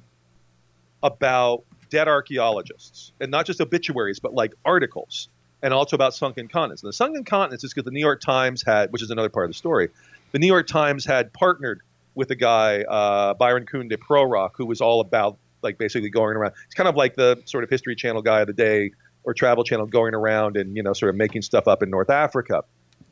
[1.03, 5.29] about dead archaeologists, and not just obituaries, but like articles,
[5.61, 6.83] and also about sunken continents.
[6.83, 9.45] And the sunken continents is because the New York Times had, which is another part
[9.45, 9.89] of the story,
[10.31, 11.81] the New York Times had partnered
[12.17, 16.35] with a guy, uh, Byron Khun de Prorok, who was all about like basically going
[16.35, 16.53] around.
[16.65, 18.91] It's kind of like the sort of History Channel guy of the day
[19.23, 22.09] or Travel Channel going around and you know sort of making stuff up in North
[22.09, 22.63] Africa.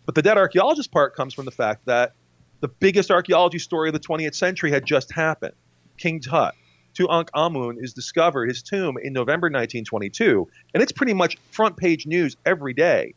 [0.05, 2.13] But the dead archaeologist part comes from the fact that
[2.61, 5.53] the biggest archaeology story of the 20th century had just happened.
[5.97, 6.55] King Tut,
[6.97, 12.37] Tutankhamun, is discovered, his tomb, in November 1922, and it's pretty much front page news
[12.45, 13.13] every day,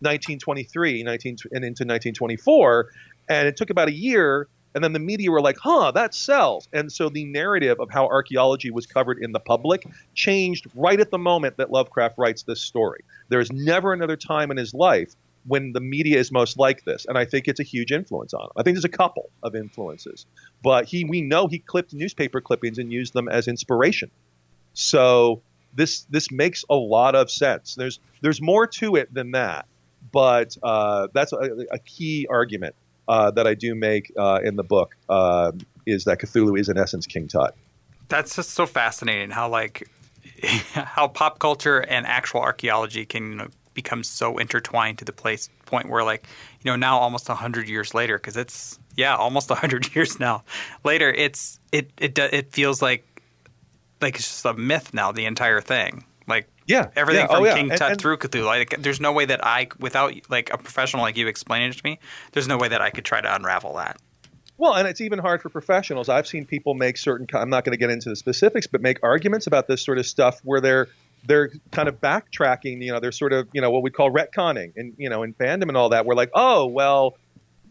[0.00, 2.88] 1923 19, and into 1924.
[3.28, 6.68] And it took about a year, and then the media were like, huh, that sells.
[6.72, 11.10] And so the narrative of how archaeology was covered in the public changed right at
[11.10, 13.04] the moment that Lovecraft writes this story.
[13.28, 15.14] There is never another time in his life
[15.46, 17.06] when the media is most like this.
[17.06, 18.50] And I think it's a huge influence on him.
[18.56, 20.26] I think there's a couple of influences.
[20.62, 24.10] But he we know he clipped newspaper clippings and used them as inspiration.
[24.72, 25.42] So
[25.74, 27.74] this this makes a lot of sense.
[27.74, 29.66] There's there's more to it than that,
[30.10, 32.74] but uh, that's a, a, key argument
[33.08, 35.52] uh, that I do make uh, in the book uh,
[35.86, 37.54] is that Cthulhu is in essence King Tut.
[38.08, 39.88] That's just so fascinating how like
[40.72, 45.48] how pop culture and actual archaeology can you know, becomes so intertwined to the place
[45.66, 46.26] point where like
[46.62, 50.44] you know now almost 100 years later because it's yeah almost 100 years now
[50.84, 53.04] later it's it it it feels like
[54.00, 56.04] like it's just a myth now the entire thing
[56.66, 57.26] yeah everything yeah.
[57.26, 57.54] from oh, yeah.
[57.54, 60.58] king tut and, and, through cthulhu like there's no way that i without like a
[60.58, 61.98] professional like you explaining it to me
[62.32, 63.98] there's no way that i could try to unravel that
[64.56, 66.08] Well, and it's even hard for professionals.
[66.08, 67.26] I've seen people make certain.
[67.34, 70.06] I'm not going to get into the specifics, but make arguments about this sort of
[70.06, 70.88] stuff where they're
[71.26, 72.80] they're kind of backtracking.
[72.80, 75.34] You know, they're sort of you know what we call retconning, and you know, in
[75.34, 76.06] fandom and all that.
[76.06, 77.16] We're like, oh well,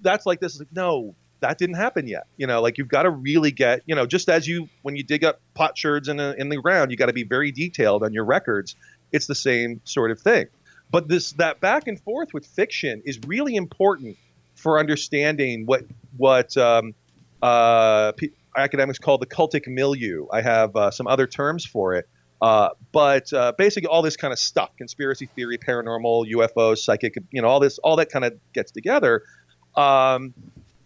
[0.02, 0.56] that's like this.
[0.56, 2.26] Is like, no, that didn't happen yet.
[2.38, 5.04] You know, like you've got to really get, you know, just as you when you
[5.04, 8.14] dig up potsherds in, a, in the ground, you got to be very detailed on
[8.14, 8.76] your records.
[9.12, 10.48] It's the same sort of thing.
[10.90, 14.18] But this that back and forth with fiction is really important
[14.56, 15.84] for understanding what
[16.16, 16.96] what um,
[17.42, 18.14] uh,
[18.56, 20.28] academics call the cultic milieu.
[20.32, 22.08] I have uh, some other terms for it.
[22.42, 27.42] Uh, but uh, basically, all this kind of stuff, conspiracy theory, paranormal, UFOs, psychic, you
[27.42, 29.24] know, all this, all that kind of gets together.
[29.76, 30.34] Um,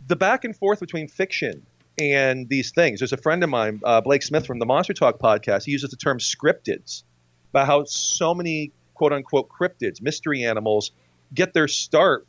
[0.07, 1.65] the back and forth between fiction
[1.99, 2.99] and these things.
[2.99, 5.65] There's a friend of mine, uh, Blake Smith from the Monster Talk podcast.
[5.65, 7.03] He uses the term scriptids
[7.51, 10.91] about how so many quote unquote cryptids, mystery animals,
[11.33, 12.25] get their start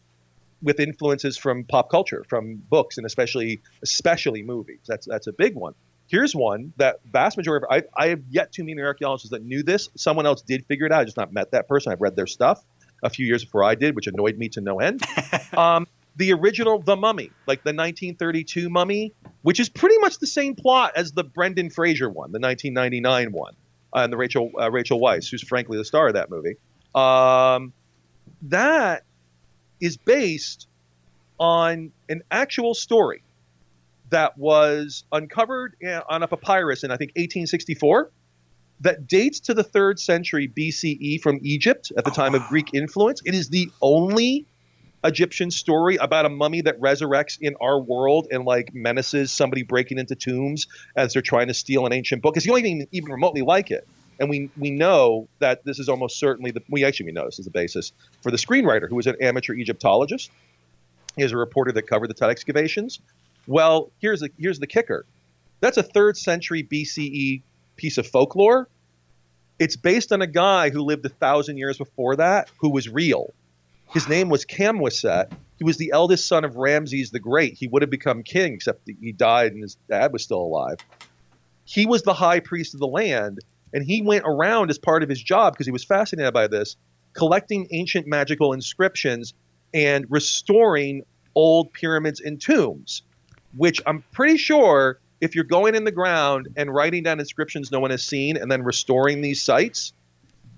[0.61, 4.81] with influences from pop culture, from books, and especially especially movies.
[4.87, 5.75] That's that's a big one.
[6.09, 9.45] Here's one that vast majority of I, I have yet to meet an archaeologist that
[9.45, 9.91] knew this.
[9.97, 11.01] Someone else did figure it out.
[11.01, 11.93] I just not met that person.
[11.93, 12.65] I've read their stuff
[13.03, 15.03] a few years before I did, which annoyed me to no end.
[15.57, 15.87] um,
[16.19, 20.93] the original The Mummy, like the 1932 Mummy, which is pretty much the same plot
[20.97, 23.55] as the Brendan Fraser one, the 1999 one,
[23.95, 26.57] uh, and the Rachel uh, Rachel Weisz, who's frankly the star of that movie.
[26.95, 27.73] Um,
[28.43, 29.05] that
[29.81, 30.67] is based
[31.39, 33.23] on an actual story
[34.11, 35.77] that was uncovered
[36.09, 38.11] on a papyrus in I think 1864
[38.81, 43.23] that dates to the third century BCE from Egypt at the time of Greek influence.
[43.25, 44.47] It is the only
[45.05, 49.99] Egyptian story about a mummy that resurrects in our world and like menaces somebody breaking
[49.99, 52.37] into tombs as they're trying to steal an ancient book.
[52.37, 53.87] It's the only thing even remotely like it.
[54.19, 57.39] And we we know that this is almost certainly the we actually we know this
[57.39, 60.31] is the basis for the screenwriter who was an amateur Egyptologist.
[61.17, 63.01] He is a reporter that covered the Tut excavations.
[63.47, 65.07] Well, here's the here's the kicker.
[65.61, 67.43] That's a third century BCE
[67.77, 68.69] piece of folklore.
[69.61, 73.33] It's based on a guy who lived a thousand years before that, who was real
[73.93, 75.33] his name was Khaemwaset.
[75.57, 77.55] He was the eldest son of Ramses the Great.
[77.55, 80.79] He would have become king, except he died and his dad was still alive.
[81.65, 83.41] He was the high priest of the land,
[83.73, 86.77] and he went around as part of his job because he was fascinated by this,
[87.13, 89.35] collecting ancient magical inscriptions
[89.75, 91.03] and restoring
[91.35, 93.03] old pyramids and tombs,
[93.57, 97.81] which I'm pretty sure if you're going in the ground and writing down inscriptions no
[97.81, 99.93] one has seen and then restoring these sites,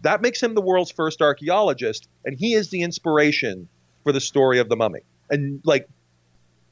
[0.02, 3.68] that makes him the world's first archaeologist, and he is the inspiration
[4.02, 5.00] for the story of the mummy.
[5.28, 5.88] And like,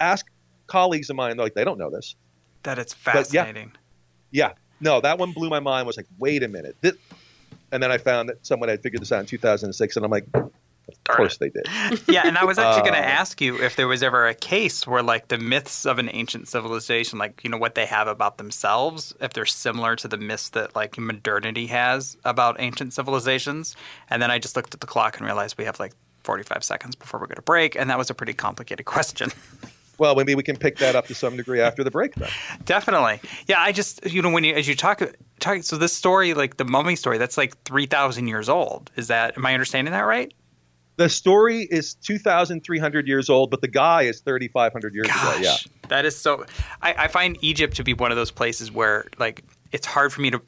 [0.00, 0.26] ask
[0.66, 2.14] colleagues of mine, they're like, they don't know this.
[2.62, 3.72] That it's fascinating.
[4.30, 5.86] Yeah, yeah, no, that one blew my mind.
[5.86, 6.94] Was like, wait a minute, this,
[7.70, 10.26] and then I found that someone had figured this out in 2006, and I'm like,
[10.88, 11.66] of course they did.
[12.09, 14.35] yeah, and I was actually uh, going to ask you if there was ever a
[14.35, 18.09] case where like the myths of an ancient civilization, like you know what they have
[18.09, 23.77] about themselves, if they're similar to the myths that like modernity has about ancient civilizations.
[24.11, 25.92] And then I just looked at the clock and realized we have like
[26.24, 29.31] 45 seconds before we go to break, and that was a pretty complicated question.
[29.98, 32.31] Well, maybe we can pick that up to some degree after the break, then.
[32.64, 33.61] Definitely, yeah.
[33.61, 35.03] I just you know when you as you talk
[35.40, 38.92] talk so this story like the mummy story that's like three thousand years old.
[38.96, 40.33] Is that am I understanding that right?
[40.98, 45.38] The story is 2,300 years old, but the guy is 3,500 years ago.
[45.40, 45.56] Yeah,
[45.90, 46.44] that is so.
[46.82, 50.20] I, I find Egypt to be one of those places where, like, it's hard for
[50.20, 50.40] me to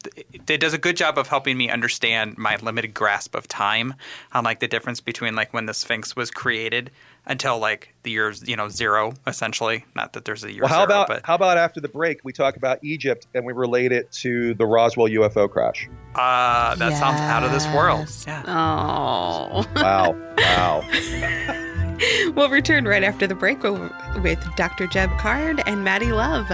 [0.48, 3.94] it does a good job of helping me understand my limited grasp of time
[4.32, 6.90] on like the difference between like when the sphinx was created
[7.26, 9.84] until like the years you know zero essentially.
[9.94, 12.20] Not that there's a year well, how zero, about but how about after the break
[12.24, 15.88] we talk about egypt and we relate it to the roswell ufo crash?
[16.14, 16.98] Uh that yes.
[16.98, 18.08] sounds out of this world.
[18.26, 18.42] Yeah.
[18.46, 19.66] Oh.
[19.76, 20.16] Wow.
[20.38, 21.66] Wow
[22.34, 24.86] we'll return right after the break with Dr.
[24.86, 26.46] Jeb Card and Maddie Love.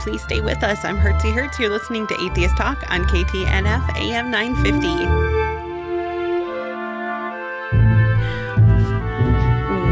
[0.00, 0.84] Please stay with us.
[0.84, 1.58] I'm Hertzie Hertz.
[1.58, 5.38] You're listening to Atheist Talk on KTNF AM 950.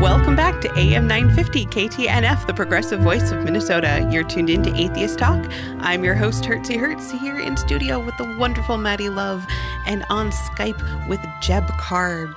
[0.00, 4.08] Welcome back to AM 950 KTNF, the progressive voice of Minnesota.
[4.10, 5.44] You're tuned in to Atheist Talk.
[5.80, 9.44] I'm your host, Hertzie Hertz, here in studio with the wonderful Maddie Love
[9.86, 12.34] and on Skype with Jeb Card.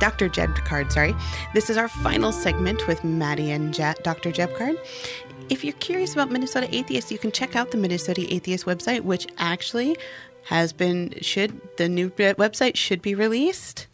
[0.00, 0.28] Dr.
[0.28, 1.14] Jeb Card, sorry.
[1.54, 4.32] This is our final segment with Maddie and Je- Dr.
[4.32, 4.76] Jeb Card.
[5.48, 9.26] If you're curious about Minnesota Atheists, you can check out the Minnesota Atheist website, which
[9.38, 9.96] actually
[10.44, 13.86] has been should the new website should be released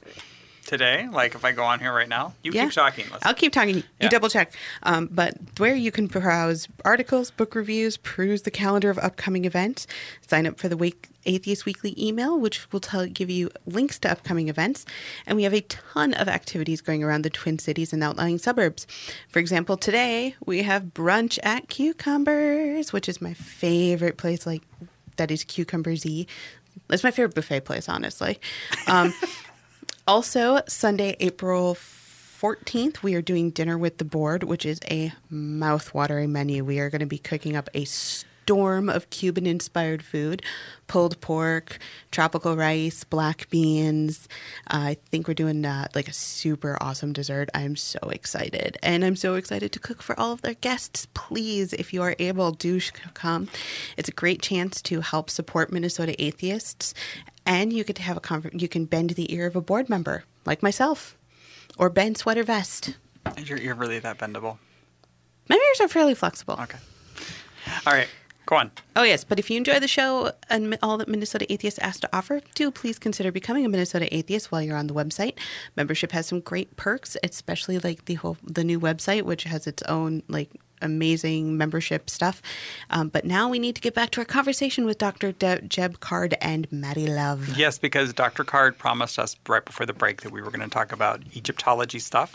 [0.66, 1.08] today?
[1.10, 2.64] Like if I go on here right now, you Yeah.
[2.64, 3.06] keep talking.
[3.10, 3.76] Let's- I'll keep talking.
[3.76, 4.08] You Yeah.
[4.08, 4.52] double check.
[4.82, 9.86] Um, but where you can browse articles, book reviews, peruse the calendar of upcoming events,
[10.26, 14.10] sign up for the Wake Atheist Weekly email, which will tell give you links to
[14.10, 14.84] upcoming events,
[15.26, 18.86] and we have a ton of activities going around the Twin Cities and outlying suburbs.
[19.28, 24.46] For example, today we have brunch at Cucumbers, which is my favorite place.
[24.46, 24.62] Like
[25.16, 26.26] that is Cucumber Z.
[26.90, 28.38] It's my favorite buffet place, honestly.
[28.86, 29.12] Um,
[30.06, 36.30] also, Sunday, April 14th, we are doing Dinner with the Board, which is a mouth-watering
[36.32, 36.64] menu.
[36.64, 37.84] We are going to be cooking up a
[38.46, 40.40] storm of Cuban-inspired food,
[40.86, 41.78] pulled pork,
[42.12, 44.28] tropical rice, black beans.
[44.70, 47.48] Uh, I think we're doing uh, like a super awesome dessert.
[47.54, 48.78] I'm so excited.
[48.84, 51.08] And I'm so excited to cook for all of their guests.
[51.12, 52.80] Please, if you are able, do
[53.14, 53.48] come.
[53.96, 56.94] It's a great chance to help support Minnesota atheists
[57.44, 59.88] and you get to have a conver- you can bend the ear of a board
[59.88, 61.16] member like myself
[61.78, 62.96] or bend sweater vest
[63.38, 64.58] You're, you're really that bendable.
[65.48, 66.78] my ears are fairly flexible Okay.
[67.86, 68.08] All right.
[68.46, 68.70] Go on.
[68.94, 72.08] oh yes but if you enjoy the show and all that minnesota atheist has to
[72.16, 75.34] offer do please consider becoming a minnesota atheist while you're on the website
[75.76, 79.82] membership has some great perks especially like the whole the new website which has its
[79.84, 80.48] own like
[80.82, 82.42] amazing membership stuff
[82.90, 86.00] um, but now we need to get back to our conversation with dr De- jeb
[86.00, 88.44] card and maddie love Yes, because Dr.
[88.44, 91.98] Card promised us right before the break that we were going to talk about Egyptology
[91.98, 92.34] stuff.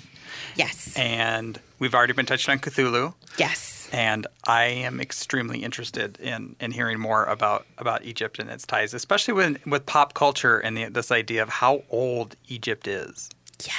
[0.56, 3.14] yes And we've already been touched on Cthulhu.
[3.38, 8.66] yes And I am extremely interested in, in hearing more about, about Egypt and its
[8.66, 13.30] ties, especially with, with pop culture and the, this idea of how old Egypt is.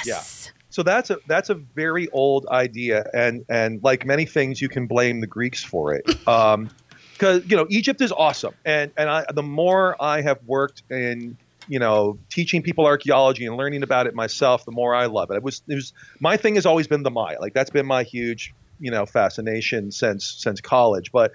[0.06, 4.70] yes So that's a that's a very old idea, and and like many things, you
[4.70, 6.04] can blame the Greeks for it.
[6.26, 6.70] Um,
[7.18, 11.36] because you know Egypt is awesome, and and I, the more I have worked in
[11.68, 15.36] you know teaching people archaeology and learning about it myself, the more I love it.
[15.36, 18.02] It was it was my thing has always been the Maya, like that's been my
[18.02, 21.12] huge you know fascination since since college.
[21.12, 21.32] But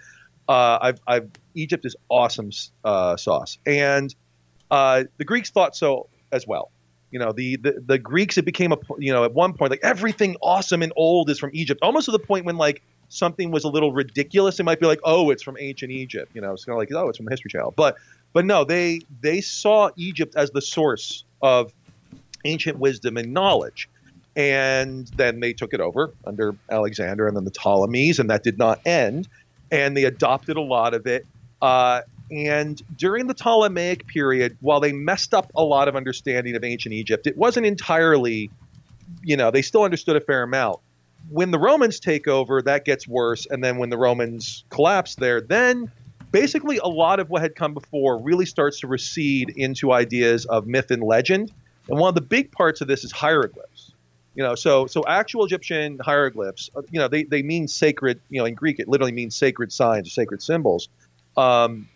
[0.50, 2.50] uh, I've I've Egypt is awesome
[2.84, 4.14] uh, sauce, and
[4.72, 6.72] uh, the Greeks thought so as well.
[7.12, 9.80] You know, the, the the Greeks it became a you know at one point like
[9.84, 13.64] everything awesome and old is from Egypt, almost to the point when like something was
[13.64, 16.32] a little ridiculous, it might be like, oh, it's from ancient Egypt.
[16.34, 17.74] You know, it's kind of like, oh, it's from the History Channel.
[17.76, 17.98] But
[18.34, 21.72] but no, they they saw Egypt as the source of
[22.46, 23.90] ancient wisdom and knowledge.
[24.36, 28.60] And then they took it over under Alexander and then the Ptolemies, and that did
[28.60, 29.28] not end.
[29.72, 31.26] And they adopted a lot of it.
[31.62, 36.64] Uh, and during the Ptolemaic period, while they messed up a lot of understanding of
[36.64, 38.50] ancient Egypt, it wasn't entirely,
[39.24, 40.80] you know, they still understood a fair amount.
[41.30, 43.48] When the Romans take over, that gets worse.
[43.50, 45.92] And then when the Romans collapse there, then
[46.32, 50.68] basically a lot of what had come before really starts to recede into ideas of
[50.68, 51.52] myth and legend.
[51.90, 53.94] And one of the big parts of this is hieroglyphs.
[54.36, 58.40] You know, so so actual Egyptian hieroglyphs, uh, you know, they, they mean sacred, you
[58.40, 60.90] know, in Greek it literally means sacred signs or sacred symbols.
[61.36, 61.88] Um,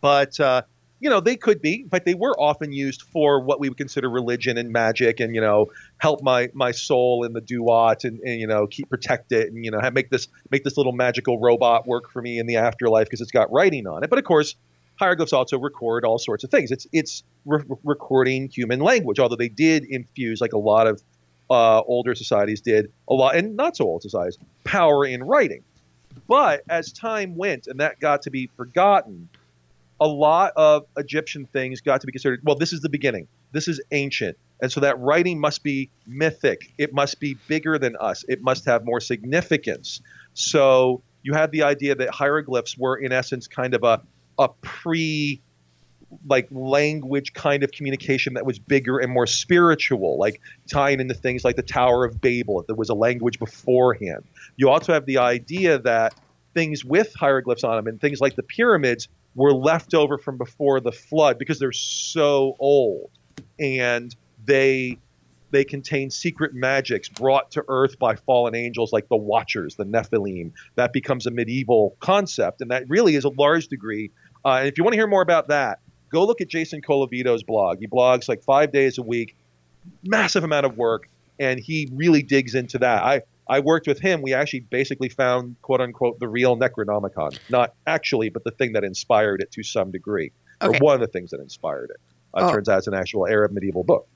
[0.00, 0.62] but uh,
[1.00, 4.08] you know they could be, but they were often used for what we would consider
[4.08, 8.40] religion and magic, and you know help my my soul in the duat, and, and
[8.40, 11.38] you know keep protect it, and you know have, make this make this little magical
[11.40, 14.10] robot work for me in the afterlife because it's got writing on it.
[14.10, 14.54] But of course,
[14.96, 16.70] hieroglyphs also record all sorts of things.
[16.70, 21.02] It's it's re- recording human language, although they did infuse like a lot of
[21.48, 25.64] uh, older societies did a lot, and not so old societies, power in writing.
[26.28, 29.28] But as time went and that got to be forgotten,
[30.00, 32.40] a lot of Egyptian things got to be considered.
[32.42, 33.28] Well, this is the beginning.
[33.52, 36.72] This is ancient, and so that writing must be mythic.
[36.78, 38.24] It must be bigger than us.
[38.28, 40.00] It must have more significance.
[40.34, 44.02] So you had the idea that hieroglyphs were, in essence, kind of a
[44.38, 45.42] a pre
[46.26, 51.44] like language kind of communication that was bigger and more spiritual, like tying into things
[51.44, 54.24] like the Tower of Babel, if there was a language beforehand.
[54.56, 56.14] You also have the idea that
[56.52, 60.80] things with hieroglyphs on them and things like the pyramids were left over from before
[60.80, 63.10] the flood because they're so old.
[63.58, 64.14] And
[64.44, 64.98] they
[65.52, 70.52] they contain secret magics brought to earth by fallen angels like the watchers the nephilim.
[70.76, 74.10] That becomes a medieval concept and that really is a large degree
[74.44, 77.42] uh, and if you want to hear more about that go look at jason colavito's
[77.42, 77.80] blog.
[77.80, 79.36] He blogs like five days a week
[80.04, 81.08] massive amount of work
[81.40, 83.02] and he really digs into that.
[83.02, 84.22] I I worked with him.
[84.22, 87.38] We actually basically found, quote unquote, the real Necronomicon.
[87.50, 90.30] Not actually, but the thing that inspired it to some degree,
[90.62, 90.78] Okay.
[90.78, 91.96] or one of the things that inspired it.
[92.32, 92.52] Uh, Oh.
[92.52, 94.06] Turns out it's an actual Arab medieval book.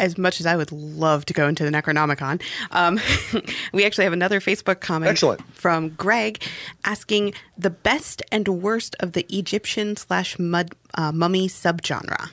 [0.00, 2.98] as much as I would love to go into the Necronomicon, um,
[3.72, 5.40] we actually have another Facebook comment Excellent.
[5.54, 6.42] from Greg
[6.84, 12.30] asking the best and worst of the Egyptian slash mud uh, mummy subgenre.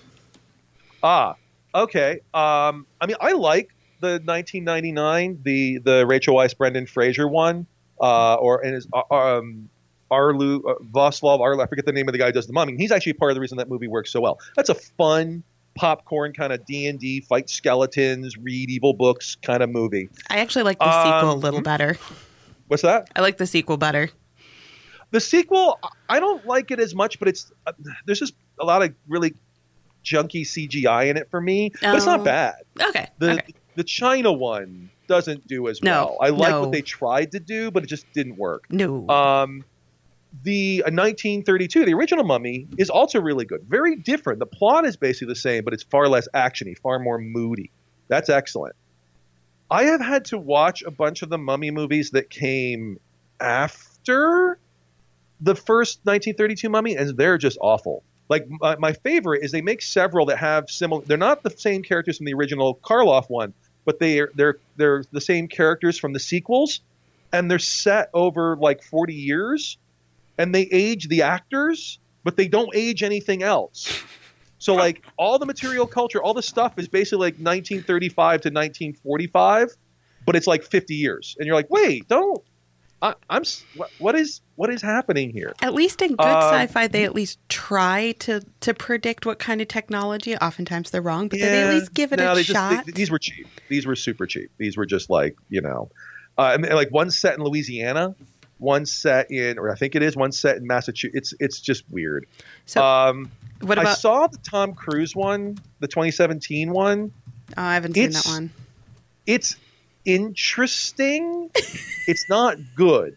[1.03, 1.36] Ah,
[1.76, 2.22] Okay.
[2.34, 3.70] Um, I mean, I like
[4.00, 7.66] the 1999, the the Rachel Weisz, Brendan Fraser one,
[8.00, 9.70] uh, or and his uh, um,
[10.12, 11.64] Arlu uh, Vosloo Arlu.
[11.64, 12.76] I forget the name of the guy who does the Mummy.
[12.78, 14.39] He's actually part of the reason that movie works so well.
[14.56, 15.43] That's a fun
[15.76, 20.10] popcorn kind of D and D fight skeletons, read evil books kind of movie.
[20.30, 21.97] I actually like the um, sequel a little better.
[22.68, 23.10] What's that?
[23.16, 24.10] I like the sequel better.
[25.12, 27.72] The sequel, I don't like it as much, but it's uh,
[28.06, 29.34] there's just a lot of really
[30.04, 32.24] junky CGI in it for me, but it's not oh.
[32.24, 32.56] bad.
[32.80, 33.08] Okay.
[33.18, 33.54] The okay.
[33.80, 36.17] The China one doesn't do as no, well.
[36.19, 36.59] I like no.
[36.59, 38.65] what they tried to do, but it just didn't work.
[38.69, 39.07] No.
[39.07, 39.63] Um,
[40.43, 43.63] the 1932, the original Mummy, is also really good.
[43.69, 44.39] Very different.
[44.39, 47.71] The plot is basically the same, but it's far less actiony, far more moody.
[48.09, 48.75] That's excellent.
[49.71, 52.99] I have had to watch a bunch of the Mummy movies that came
[53.39, 54.59] after
[55.39, 58.03] the first 1932 Mummy, and they're just awful.
[58.27, 61.01] Like my, my favorite is they make several that have similar.
[61.05, 63.53] They're not the same characters from the original Karloff one,
[63.90, 66.82] but they are they're they're the same characters from the sequels,
[67.34, 69.80] and they're set over like 40 years,
[70.38, 74.04] and they age the actors, but they don't age anything else.
[74.60, 79.76] So like all the material culture, all the stuff is basically like 1935 to 1945,
[80.24, 82.44] but it's like 50 years, and you're like, wait, don't
[83.02, 83.43] I, am
[83.97, 85.54] what is what is happening here?
[85.62, 89.62] At least in good um, sci-fi, they at least try to to predict what kind
[89.62, 90.36] of technology.
[90.36, 92.72] Oftentimes they're wrong, but yeah, they at least give it no, a shot.
[92.72, 93.47] Just, they, these were cheap.
[93.70, 94.52] These were super cheap.
[94.58, 95.89] These were just like you know,
[96.38, 98.16] uh, and, like one set in Louisiana,
[98.58, 101.16] one set in, or I think it is one set in Massachusetts.
[101.16, 102.26] It's it's just weird.
[102.66, 103.32] So um,
[103.62, 103.91] what about?
[103.91, 107.14] I saw the Tom Cruise one, the 2017 one.
[107.58, 108.52] Oh, I haven't seen that one.
[109.26, 109.56] It's
[110.16, 111.49] interesting.
[112.07, 113.16] it's not good.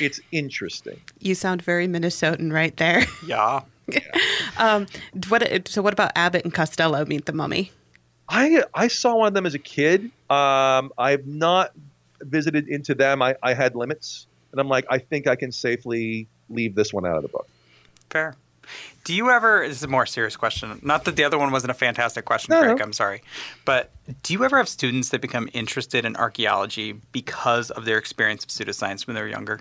[0.00, 1.00] It's interesting.
[1.18, 3.04] You sound very Minnesotan right there.
[3.26, 3.62] Yeah.
[4.58, 4.86] um,
[5.28, 5.68] what?
[5.68, 7.72] So, what about Abbott and Costello meet the Mummy?
[8.28, 10.10] I I saw one of them as a kid.
[10.30, 11.72] Um, I've not
[12.20, 13.20] visited into them.
[13.20, 17.04] I, I had limits, and I'm like, I think I can safely leave this one
[17.04, 17.48] out of the book.
[18.10, 18.34] Fair.
[19.04, 19.66] Do you ever?
[19.66, 20.78] This is a more serious question.
[20.82, 22.78] Not that the other one wasn't a fantastic question, no, Craig.
[22.78, 22.84] No.
[22.84, 23.22] I'm sorry,
[23.64, 23.90] but
[24.22, 28.50] do you ever have students that become interested in archaeology because of their experience of
[28.50, 29.60] pseudoscience when they're younger?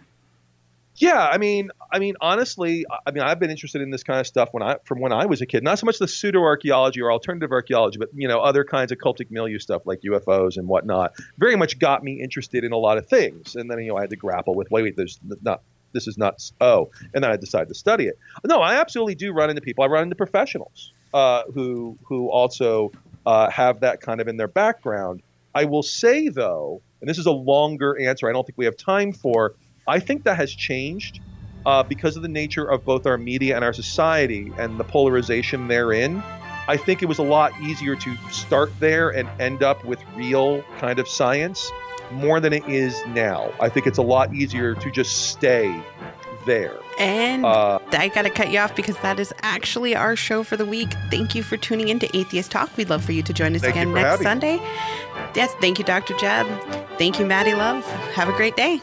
[0.95, 4.27] Yeah, I mean, I mean, honestly, I mean, I've been interested in this kind of
[4.27, 5.63] stuff when I from when I was a kid.
[5.63, 8.99] Not so much the pseudo archaeology or alternative archaeology, but you know, other kinds of
[8.99, 11.13] cultic milieu stuff like UFOs and whatnot.
[11.39, 14.01] Very much got me interested in a lot of things, and then you know, I
[14.01, 17.35] had to grapple with wait, wait, there's not this is not oh and then i
[17.35, 18.17] decide to study it.
[18.45, 19.83] No i absolutely do run into people.
[19.83, 22.91] I run into professionals uh, who who also
[23.25, 25.21] uh, have that kind of in their background.
[25.53, 28.77] I will say though and this is a longer answer i don't think we have
[28.77, 29.55] time for
[29.87, 31.19] i think that has changed
[31.65, 35.67] uh, because of the nature of both our media and our society and the polarization
[35.67, 36.23] therein.
[36.67, 40.61] I think it was a lot easier to start there and end up with real
[40.77, 41.71] kind of science
[42.13, 43.51] more than it is now.
[43.59, 45.83] I think it's a lot easier to just stay
[46.45, 46.77] there.
[46.99, 50.57] And uh, I got to cut you off because that is actually our show for
[50.57, 50.93] the week.
[51.09, 52.75] Thank you for tuning in to Atheist Talk.
[52.77, 54.59] We'd love for you to join us again next Sunday.
[55.35, 56.15] Yes, thank you, Dr.
[56.17, 56.47] Jeb.
[56.97, 57.85] Thank you, Maddie Love.
[58.13, 58.81] Have a great day.